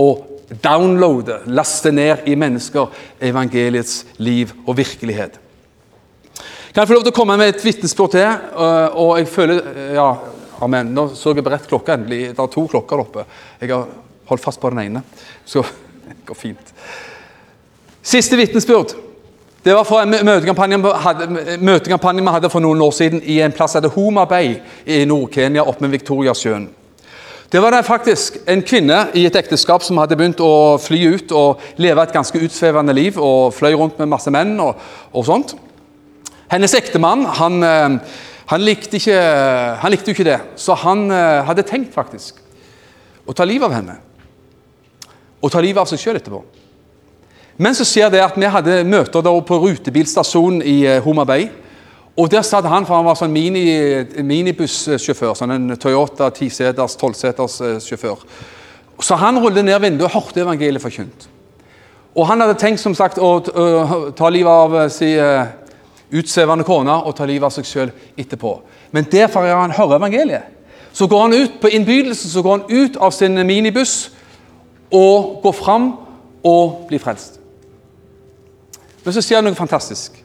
Og 0.00 0.22
downloader, 0.62 1.48
laster 1.50 1.92
ned 1.92 2.28
i 2.30 2.36
mennesker 2.38 2.92
evangeliets 3.20 4.04
liv 4.22 4.54
og 4.64 4.76
virkelighet. 4.78 5.40
Kan 6.70 6.82
jeg 6.82 6.88
få 6.88 6.96
lov 6.98 7.04
til 7.06 7.14
å 7.14 7.16
komme 7.16 7.38
med 7.40 7.54
et 7.54 7.64
vitnesbyrd 7.64 8.14
til? 8.14 8.48
Og 9.00 9.16
jeg 9.18 9.28
føler 9.32 9.94
Ja, 9.96 10.10
amen. 10.62 10.92
Nå 10.94 11.08
så 11.16 11.32
jeg 11.34 11.44
beredt 11.44 11.68
klokka 11.70 11.96
endelig. 11.96 12.34
Det 12.36 12.42
er 12.44 12.52
to 12.52 12.66
klokker 12.68 13.00
oppe. 13.02 13.24
Jeg 13.60 13.72
har 13.72 13.88
holdt 14.28 14.44
fast 14.44 14.60
på 14.60 14.70
den 14.74 14.84
ene. 14.84 15.02
Så 15.44 15.64
det 16.06 16.20
går 16.28 16.38
fint. 16.38 16.74
Siste 18.06 18.36
vitnesbyrd. 18.38 18.92
Det 19.64 19.72
var 19.74 19.82
fra 19.82 20.04
en 20.04 20.12
møtekampanje 20.14 22.22
vi 22.22 22.30
hadde 22.30 22.50
for 22.52 22.62
noen 22.62 22.82
år 22.86 22.92
siden 22.94 23.22
i 23.26 23.40
en 23.42 23.54
plass 23.54 23.72
som 23.74 23.88
Homa 23.96 24.22
Bay 24.30 24.52
i 24.86 25.00
Nord-Kenya, 25.10 25.64
oppe 25.66 25.82
med 25.82 25.96
Viktoriasjøen. 25.96 26.68
Det 27.50 27.62
var 27.62 27.74
det 27.74 27.80
faktisk 27.86 28.36
en 28.46 28.62
kvinne 28.62 29.00
i 29.18 29.24
et 29.26 29.38
ekteskap 29.38 29.82
som 29.82 29.98
hadde 29.98 30.14
begynt 30.18 30.38
å 30.38 30.78
fly 30.78 31.00
ut 31.16 31.34
og 31.34 31.64
leve 31.82 32.04
et 32.06 32.14
ganske 32.14 32.38
utsvevende 32.46 32.94
liv 32.94 33.18
og 33.18 33.50
fløy 33.58 33.74
rundt 33.74 33.98
med 33.98 34.12
masse 34.12 34.30
menn 34.30 34.54
og, 34.62 34.78
og 35.10 35.26
sånt. 35.26 35.56
Hennes 36.52 36.78
ektemann 36.78 37.26
han, 37.40 37.58
eh, 37.66 38.20
han, 38.52 38.62
likte 38.62 39.00
ikke, 39.00 39.18
han 39.82 39.94
likte 39.94 40.14
ikke 40.14 40.28
det, 40.30 40.38
så 40.54 40.78
han 40.84 41.08
eh, 41.10 41.42
hadde 41.48 41.66
tenkt 41.66 41.90
faktisk 41.94 42.38
å 43.26 43.34
ta 43.34 43.42
livet 43.42 43.66
av 43.66 43.74
henne. 43.80 43.98
Og 45.42 45.50
ta 45.50 45.58
livet 45.58 45.82
av 45.82 45.90
seg 45.90 46.04
sjøl 46.04 46.22
etterpå. 46.22 46.44
Men 47.56 47.74
så 47.74 47.86
skjer 47.88 48.10
det 48.12 48.20
at 48.20 48.36
vi 48.36 48.48
hadde 48.52 48.82
møter 48.84 49.24
på 49.24 49.60
rutebilstasjonen 49.62 50.60
i 50.60 50.82
eh, 50.86 51.00
Homa 51.04 51.24
Bay. 51.24 51.48
Og 52.16 52.30
Der 52.32 52.42
satt 52.42 52.64
han, 52.64 52.86
for 52.88 52.96
han 52.96 53.04
var 53.04 53.16
sånn 53.16 53.32
mini, 53.32 53.64
minibussjåfør. 54.24 55.34
sånn 55.36 55.52
En 55.52 55.76
Toyota 55.80 56.30
10-seters, 56.30 56.96
12-seters 57.00 57.60
eh, 57.60 57.78
sjåfør. 57.80 58.24
Så 59.00 59.16
han 59.20 59.40
rullet 59.40 59.64
ned 59.64 59.80
vinduet 59.80 60.08
og 60.08 60.22
hørte 60.22 60.40
evangeliet 60.44 60.82
forkynt. 60.82 61.28
Og 62.16 62.24
han 62.28 62.40
hadde 62.40 62.56
tenkt 62.60 62.80
som 62.80 62.94
sagt 62.96 63.18
å, 63.20 63.40
ta 64.16 64.28
livet 64.32 64.48
av 64.48 64.76
sin 64.88 65.16
si 65.16 66.16
utsvevende 66.16 66.64
kone 66.64 66.94
og 67.04 67.16
ta 67.18 67.26
livet 67.28 67.48
av 67.48 67.52
seg 67.52 67.66
sjøl 67.68 67.90
etterpå. 68.16 68.54
Men 68.94 69.08
derfor 69.12 69.48
han 69.50 69.74
hører 69.74 69.98
evangeliet. 69.98 70.52
Så 70.96 71.08
går 71.12 71.26
han 71.26 71.34
ut 71.36 71.58
på 71.60 71.68
innbydelsen 71.76 72.30
så 72.30 72.42
går 72.42 72.58
han 72.58 72.70
ut 72.70 72.96
av 72.96 73.12
sin 73.12 73.36
minibuss 73.46 74.10
og 74.88 75.42
går 75.42 75.52
fram 75.52 75.90
og 76.46 76.86
blir 76.88 77.02
frelst. 77.02 77.36
Men 79.06 79.14
så 79.14 79.22
sier 79.22 79.38
han 79.38 79.46
noe 79.46 79.54
fantastisk. 79.54 80.16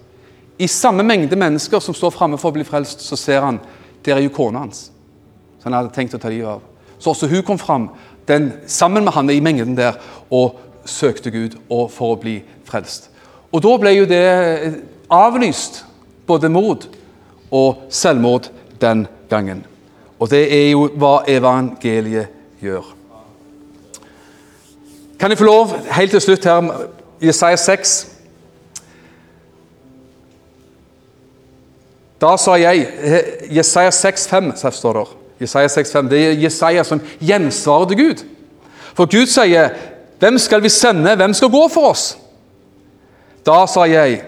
I 0.58 0.68
samme 0.68 1.04
mengde 1.06 1.38
mennesker 1.38 1.80
som 1.86 1.94
står 1.94 2.16
framme 2.16 2.40
for 2.42 2.50
å 2.50 2.56
bli 2.56 2.66
frelst, 2.66 3.04
så 3.06 3.18
ser 3.18 3.44
han 3.46 3.60
der 4.02 4.18
er 4.18 4.26
jo 4.26 4.34
kona 4.34 4.64
hans. 4.64 4.88
Så 5.62 5.70
han 5.70 5.76
hadde 5.78 5.94
tenkt 5.94 6.16
å 6.18 6.20
ta 6.22 6.32
livet 6.34 6.50
av. 6.50 6.64
Så 6.98 7.14
også 7.14 7.30
hun 7.30 7.44
kom 7.46 7.60
fram 7.62 7.92
sammen 8.66 9.04
med 9.06 9.14
han 9.14 9.30
i 9.30 9.42
mengden 9.44 9.76
der 9.78 10.00
og 10.34 10.58
søkte 10.90 11.30
Gud 11.30 11.58
for 11.70 12.16
å 12.16 12.18
bli 12.18 12.40
frelst. 12.66 13.10
Og 13.54 13.62
da 13.62 13.76
ble 13.78 13.92
jo 13.94 14.08
det 14.10 14.24
avlyst, 15.12 15.84
både 16.26 16.50
mord 16.50 16.88
og 17.52 17.84
selvmord 17.94 18.48
den 18.82 19.04
gangen. 19.30 19.66
Og 20.18 20.30
det 20.32 20.46
er 20.56 20.72
jo 20.72 20.88
hva 20.96 21.20
evangeliet 21.30 22.64
gjør. 22.64 22.96
Kan 25.20 25.30
jeg 25.30 25.38
få 25.38 25.46
lov, 25.46 25.76
helt 25.92 26.16
til 26.16 26.24
slutt 26.24 26.50
her, 26.50 26.72
Jesaja 27.22 27.60
6 27.62 28.11
Da 32.22 32.36
sa 32.38 32.56
jeg 32.60 32.86
Jesaja 33.50 33.90
6,5 33.90 34.72
står 34.72 35.00
det. 35.00 35.06
Jesaja 35.42 35.68
6,5, 35.68 36.10
Det 36.10 36.20
er 36.28 36.42
Jesaja 36.44 36.84
som 36.84 37.02
gjensvarer 37.20 37.88
til 37.90 37.98
Gud. 37.98 38.26
For 38.94 39.06
Gud 39.06 39.26
sier, 39.26 39.70
'Hvem 40.20 40.38
skal 40.38 40.64
vi 40.64 40.70
sende? 40.70 41.16
Hvem 41.16 41.34
skal 41.34 41.50
gå 41.50 41.68
for 41.68 41.90
oss?' 41.90 42.18
Da 43.46 43.66
sa 43.66 43.84
jeg 43.84 44.22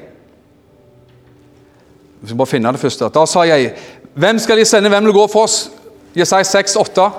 Vi 2.22 2.28
skal 2.28 2.38
bare 2.38 2.48
finne 2.48 2.72
det 2.72 2.80
første. 2.80 3.10
Da 3.10 3.26
sa 3.26 3.42
jeg, 3.42 3.74
'Hvem 4.16 4.40
skal 4.40 4.58
de 4.58 4.66
sende? 4.66 4.90
Hvem 4.90 5.06
vil 5.06 5.14
gå 5.14 5.28
for 5.28 5.44
oss?' 5.44 5.70
Jesaja 6.16 6.44
6,8. 6.44 7.12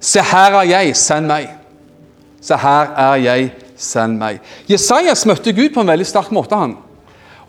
Se, 0.00 0.20
her 0.20 0.50
er 0.50 0.62
jeg, 0.62 0.96
send 0.96 1.26
meg. 1.26 1.48
Se, 2.40 2.56
her 2.56 2.86
er 2.96 3.14
jeg, 3.14 3.52
send 3.76 4.18
meg. 4.18 4.40
Jesajas 4.68 5.26
møtte 5.26 5.52
Gud 5.52 5.74
på 5.74 5.80
en 5.80 5.86
veldig 5.86 6.06
sterk 6.06 6.32
måte. 6.32 6.56
han. 6.56 6.76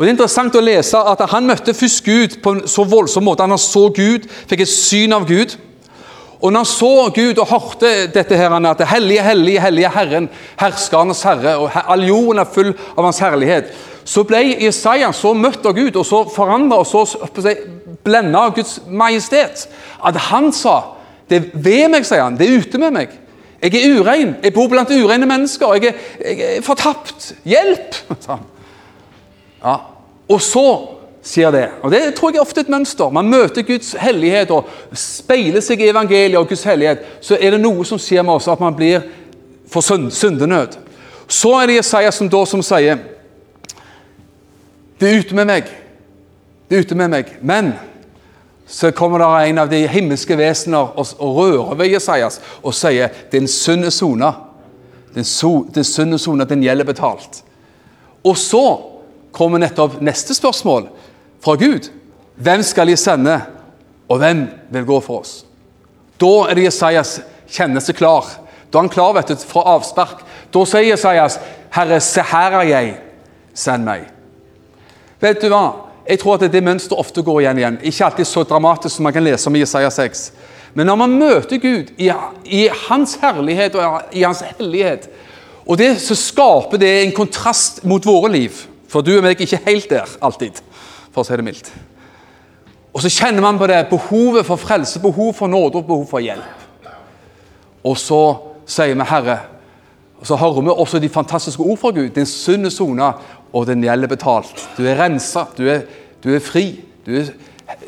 Og 0.01 0.05
Det 0.07 0.09
er 0.09 0.15
interessant 0.15 0.55
å 0.57 0.63
lese 0.65 0.97
at 0.97 1.19
han 1.29 1.45
møtte 1.45 1.75
først 1.77 2.01
Gud 2.01 2.39
på 2.41 2.55
en 2.55 2.61
så 2.65 2.81
voldsom 2.89 3.21
måte. 3.21 3.45
Han 3.45 3.59
så 3.61 3.83
Gud, 3.93 4.23
fikk 4.49 4.63
et 4.63 4.71
syn 4.71 5.13
av 5.13 5.27
Gud. 5.29 5.51
Og 6.39 6.47
når 6.49 6.63
han 6.63 6.69
så 6.71 7.11
Gud 7.13 7.37
og 7.37 7.51
hørte 7.51 7.91
dette 8.09 8.39
her, 8.39 8.55
at 8.55 8.79
det 8.79 8.87
hellige, 8.89 9.21
hellige, 9.21 9.61
hellige 9.61 9.91
Herren, 9.93 10.29
herskernes 10.57 11.21
herre, 11.21 11.53
og 11.61 11.77
all 11.85 12.07
jorden 12.07 12.41
er 12.41 12.49
full 12.49 12.71
av 12.95 13.03
hans 13.03 13.21
herlighet, 13.21 13.69
så 14.01 14.23
ble 14.25 14.41
Jesaja 14.63 15.11
så 15.13 15.35
møtt 15.37 15.69
av 15.69 15.77
Gud 15.77 16.01
og 16.01 16.09
så 16.09 16.23
forandra 16.33 16.81
og 16.81 16.89
så 16.89 17.53
blenda 18.01 18.47
av 18.47 18.57
Guds 18.57 18.79
majestet 18.89 19.67
at 20.01 20.17
han 20.31 20.49
sa 20.49 20.79
det 21.29 21.43
er 21.43 21.47
ved 21.53 21.93
meg, 21.93 22.09
sier 22.09 22.25
han. 22.25 22.41
Det 22.41 22.49
er 22.49 22.65
ute 22.65 22.81
med 22.81 22.97
meg. 22.97 23.13
Jeg 23.61 23.77
er 23.77 24.01
urein. 24.01 24.33
Jeg 24.41 24.57
bor 24.57 24.65
blant 24.73 24.89
ureine 24.89 25.29
mennesker. 25.29 25.77
Jeg 25.77 25.93
er, 25.93 26.03
jeg 26.25 26.57
er 26.57 26.65
fortapt. 26.65 27.35
Hjelp! 27.45 28.01
Ja, 29.61 29.90
og 30.29 30.41
så 30.41 30.65
sier 31.21 31.51
det. 31.51 31.69
Og 31.81 31.91
Det 31.91 32.15
tror 32.15 32.31
jeg 32.31 32.37
er 32.37 32.41
ofte 32.41 32.61
et 32.61 32.69
mønster. 32.69 33.09
Man 33.09 33.29
møter 33.29 33.61
Guds 33.61 33.93
hellighet 33.99 34.51
og 34.51 34.69
speiler 34.93 35.61
seg 35.61 35.81
i 35.81 35.89
evangeliet 35.89 36.39
og 36.39 36.47
Guds 36.49 36.63
hellighet. 36.63 37.05
Så 37.21 37.37
er 37.39 37.51
det 37.51 37.61
noe 37.61 37.85
som 37.85 37.99
skjer 38.01 38.25
med 38.25 38.33
oss 38.33 38.49
at 38.49 38.59
man 38.59 38.75
blir 38.75 39.05
for 39.69 39.81
syndenød. 39.81 40.77
Så 41.27 41.53
er 41.61 41.67
det 41.67 41.77
Jesaja 41.79 42.11
som 42.11 42.29
da 42.29 42.45
som 42.45 42.63
sier 42.65 42.99
Det 44.99 45.09
er 45.09 45.19
ute 45.19 45.35
med 45.35 45.47
meg. 45.49 45.69
Det 46.69 46.77
er 46.77 46.83
ute 46.85 46.95
med 46.95 47.09
meg. 47.09 47.31
Men 47.41 47.73
så 48.67 48.91
kommer 48.91 49.19
det 49.19 49.49
en 49.49 49.57
av 49.57 49.69
de 49.69 49.87
himmelske 49.87 50.37
vesener 50.37 50.93
og, 50.95 51.07
og 51.19 51.35
rører 51.35 51.75
ved 51.75 51.95
Jesajas 51.95 52.39
og 52.61 52.75
sier 52.77 53.09
din 53.31 53.47
synd 53.47 53.85
er 53.85 53.91
sona. 53.91 54.31
Din, 55.15 55.25
so, 55.25 55.65
din 55.75 55.83
synd 55.83 56.13
er 56.13 56.21
sona, 56.21 56.45
den 56.45 56.63
gjelder 56.63 56.87
betalt. 56.87 57.41
Og 58.23 58.37
så 58.37 58.90
kommer 59.31 59.61
nettopp 59.61 59.99
neste 60.01 60.35
spørsmål 60.35 60.87
fra 61.43 61.55
Gud. 61.55 61.89
Hvem 62.35 62.63
skal 62.63 62.87
de 62.87 62.97
sende, 62.97 63.41
og 64.09 64.17
hvem 64.17 64.47
vil 64.69 64.85
gå 64.85 64.99
for 64.99 65.21
oss? 65.21 65.41
Da 66.21 66.31
er 66.49 66.57
det 66.57 66.67
Jesajas 66.67 67.19
kjennelse 67.51 67.93
klar. 67.97 68.27
Da 68.71 68.79
er 68.79 68.85
han 68.85 68.93
klar 68.93 69.13
vet 69.17 69.31
du, 69.31 69.35
fra 69.35 69.63
avspark. 69.75 70.23
Da 70.53 70.65
sier 70.65 70.91
Jesajas, 70.91 71.39
'Herre, 71.71 71.99
se 71.99 72.21
her 72.21 72.51
er 72.59 72.67
jeg, 72.67 72.97
send 73.53 73.87
meg'. 73.87 74.11
Vet 75.21 75.41
du 75.41 75.47
hva? 75.49 75.71
Jeg 76.07 76.19
tror 76.19 76.33
at 76.33 76.51
det 76.51 76.63
mønsteret 76.63 76.99
ofte 76.99 77.21
går 77.21 77.41
igjen 77.41 77.57
igjen. 77.57 77.79
Ikke 77.83 78.05
alltid 78.05 78.25
så 78.25 78.43
dramatisk 78.43 78.95
som 78.95 79.03
man 79.03 79.13
kan 79.13 79.23
lese 79.23 79.47
om 79.47 79.55
i 79.55 79.59
Jesaja 79.59 79.89
6. 79.89 80.31
Men 80.73 80.87
når 80.87 80.95
man 80.95 81.09
møter 81.19 81.57
Gud 81.57 81.91
i, 81.97 82.11
i 82.45 82.67
hans 82.87 83.17
herlighet 83.21 83.75
og 83.75 84.01
i 84.11 84.23
hans 84.23 84.41
hellighet, 84.41 85.09
og 85.65 85.77
det, 85.77 85.93
så 86.01 86.15
skaper 86.15 86.77
det 86.81 86.91
en 87.03 87.13
kontrast 87.15 87.83
mot 87.83 88.05
våre 88.05 88.31
liv. 88.31 88.63
For 88.91 89.05
du 89.05 89.13
og 89.15 89.23
meg 89.23 89.37
er 89.37 89.45
ikke 89.45 89.63
helt 89.69 89.89
der 89.89 90.17
alltid, 90.21 90.59
for 91.13 91.23
å 91.23 91.27
si 91.27 91.37
det 91.39 91.45
mildt. 91.47 91.71
Og 92.91 93.03
så 93.03 93.11
kjenner 93.13 93.43
man 93.43 93.59
på 93.59 93.69
det 93.71 93.85
behovet 93.89 94.45
for 94.45 94.59
frelse, 94.59 94.99
behov 94.99 95.31
for 95.37 95.47
nåde 95.47 95.79
og 95.79 95.87
behov 95.87 96.09
for 96.09 96.23
hjelp. 96.23 96.89
Og 97.87 97.95
så 97.97 98.21
sier 98.67 98.93
vi 98.93 99.01
'Herre', 99.01 99.39
og 100.19 100.27
så 100.27 100.35
hører 100.35 100.61
vi 100.61 100.69
også 100.69 100.99
de 100.99 101.09
fantastiske 101.09 101.63
ord 101.63 101.77
fra 101.77 101.89
Gud. 101.89 102.09
Din 102.09 102.25
synd 102.25 102.65
er 102.65 102.69
sona, 102.69 103.11
og 103.53 103.67
den 103.67 103.81
gjelder 103.83 104.07
betalt. 104.07 104.69
Du 104.77 104.83
er 104.85 105.03
rensa, 105.03 105.45
du 105.57 105.81
du 106.23 106.35
er 106.35 106.39
fri. 106.39 106.81
Du 107.05 107.15
er, 107.15 107.25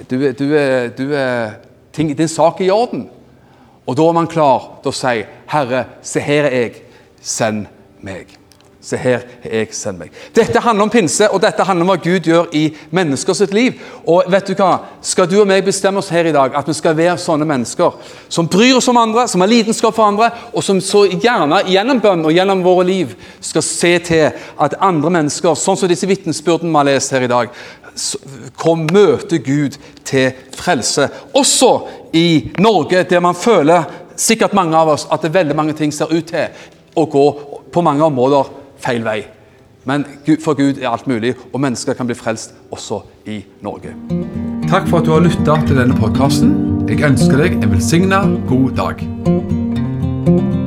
du 0.09 0.23
er, 0.25 0.31
du 0.31 0.53
er, 0.53 0.87
du 0.89 1.13
er 1.13 1.51
ting, 1.93 2.17
din 2.17 2.27
sak 2.27 2.61
er 2.61 2.65
i 2.65 2.69
orden. 2.69 3.09
Og 3.85 3.97
da 3.97 4.07
er 4.07 4.11
man 4.11 4.27
klar 4.27 4.79
til 4.81 4.89
å 4.89 4.95
si, 4.95 5.25
'Herre, 5.47 5.85
se 6.01 6.19
her 6.19 6.45
er 6.45 6.61
jeg, 6.61 6.81
send 7.21 7.67
meg'. 8.01 8.42
Se 8.83 8.97
her 8.99 9.21
er 9.47 9.61
jeg, 9.61 9.69
sender 9.71 10.03
meg. 10.03 10.15
Dette 10.35 10.59
handler 10.59 10.83
om 10.83 10.91
pinse, 10.91 11.29
og 11.31 11.39
dette 11.39 11.63
handler 11.63 11.85
om 11.85 11.91
hva 11.93 12.01
Gud 12.03 12.25
gjør 12.27 12.49
i 12.51 12.65
mennesker 12.91 13.35
sitt 13.37 13.53
liv. 13.55 13.77
Og 14.03 14.25
vet 14.27 14.49
du 14.49 14.57
hva? 14.59 14.73
Skal 14.99 15.29
du 15.31 15.37
og 15.39 15.45
meg 15.47 15.61
bestemme 15.63 16.01
oss 16.01 16.09
her 16.11 16.27
i 16.27 16.33
dag 16.35 16.57
at 16.59 16.67
vi 16.67 16.75
skal 16.75 16.97
være 16.97 17.13
sånne 17.21 17.47
mennesker 17.47 17.93
som 18.27 18.49
bryr 18.51 18.75
oss 18.75 18.89
om 18.91 18.99
andre, 18.99 19.23
som 19.31 19.39
har 19.39 19.47
lidenskap 19.47 19.95
for 19.95 20.09
andre, 20.09 20.27
og 20.51 20.65
som 20.67 20.81
så 20.83 21.05
gjerne 21.07 21.61
gjennom 21.71 22.01
bønn 22.03 22.25
og 22.27 22.35
gjennom 22.35 22.63
våre 22.65 22.83
liv 22.89 23.13
skal 23.39 23.63
se 23.63 23.93
til 24.03 24.25
at 24.65 24.75
andre 24.83 25.11
mennesker, 25.15 25.55
sånn 25.55 25.79
som 25.79 25.91
disse 25.91 26.09
vitnesbyrdene 26.09 26.73
vi 26.73 26.79
har 26.81 26.89
lest 26.89 27.15
her 27.15 27.23
i 27.23 27.29
dag, 27.31 27.53
kom 28.59 28.83
møte 28.91 29.39
Gud 29.45 29.77
til 30.03 30.33
frelse. 30.57 31.07
Også 31.31 31.69
i 32.19 32.51
Norge, 32.59 33.05
der 33.07 33.23
man 33.23 33.37
føler, 33.37 33.87
sikkert 34.19 34.57
mange 34.57 34.75
av 34.75 34.91
oss, 34.97 35.07
at 35.07 35.23
det 35.23 35.31
er 35.31 35.39
veldig 35.39 35.55
mange 35.55 35.77
ting 35.77 35.95
ser 35.95 36.11
ut 36.11 36.27
til 36.33 36.67
å 36.99 37.07
gå 37.07 37.23
på 37.73 37.85
mange 37.85 38.03
områder 38.05 38.51
feil 38.83 39.05
vei. 39.05 39.23
Men 39.85 40.05
for 40.39 40.55
Gud 40.55 40.79
er 40.79 40.89
alt 40.89 41.07
mulig, 41.07 41.33
og 41.53 41.59
mennesker 41.59 41.93
kan 41.93 42.07
bli 42.07 42.15
frelst 42.15 42.55
også 42.71 43.01
i 43.27 43.41
Norge. 43.61 43.95
Takk 44.69 44.87
for 44.87 45.01
at 45.01 45.05
du 45.07 45.11
har 45.11 45.25
lytta 45.25 45.59
til 45.67 45.79
denne 45.81 45.97
podkasten. 45.99 46.55
Jeg 46.87 47.03
ønsker 47.03 47.43
deg 47.43 47.59
en 47.59 47.75
velsigna 47.75 48.23
god 48.47 48.75
dag. 48.79 50.62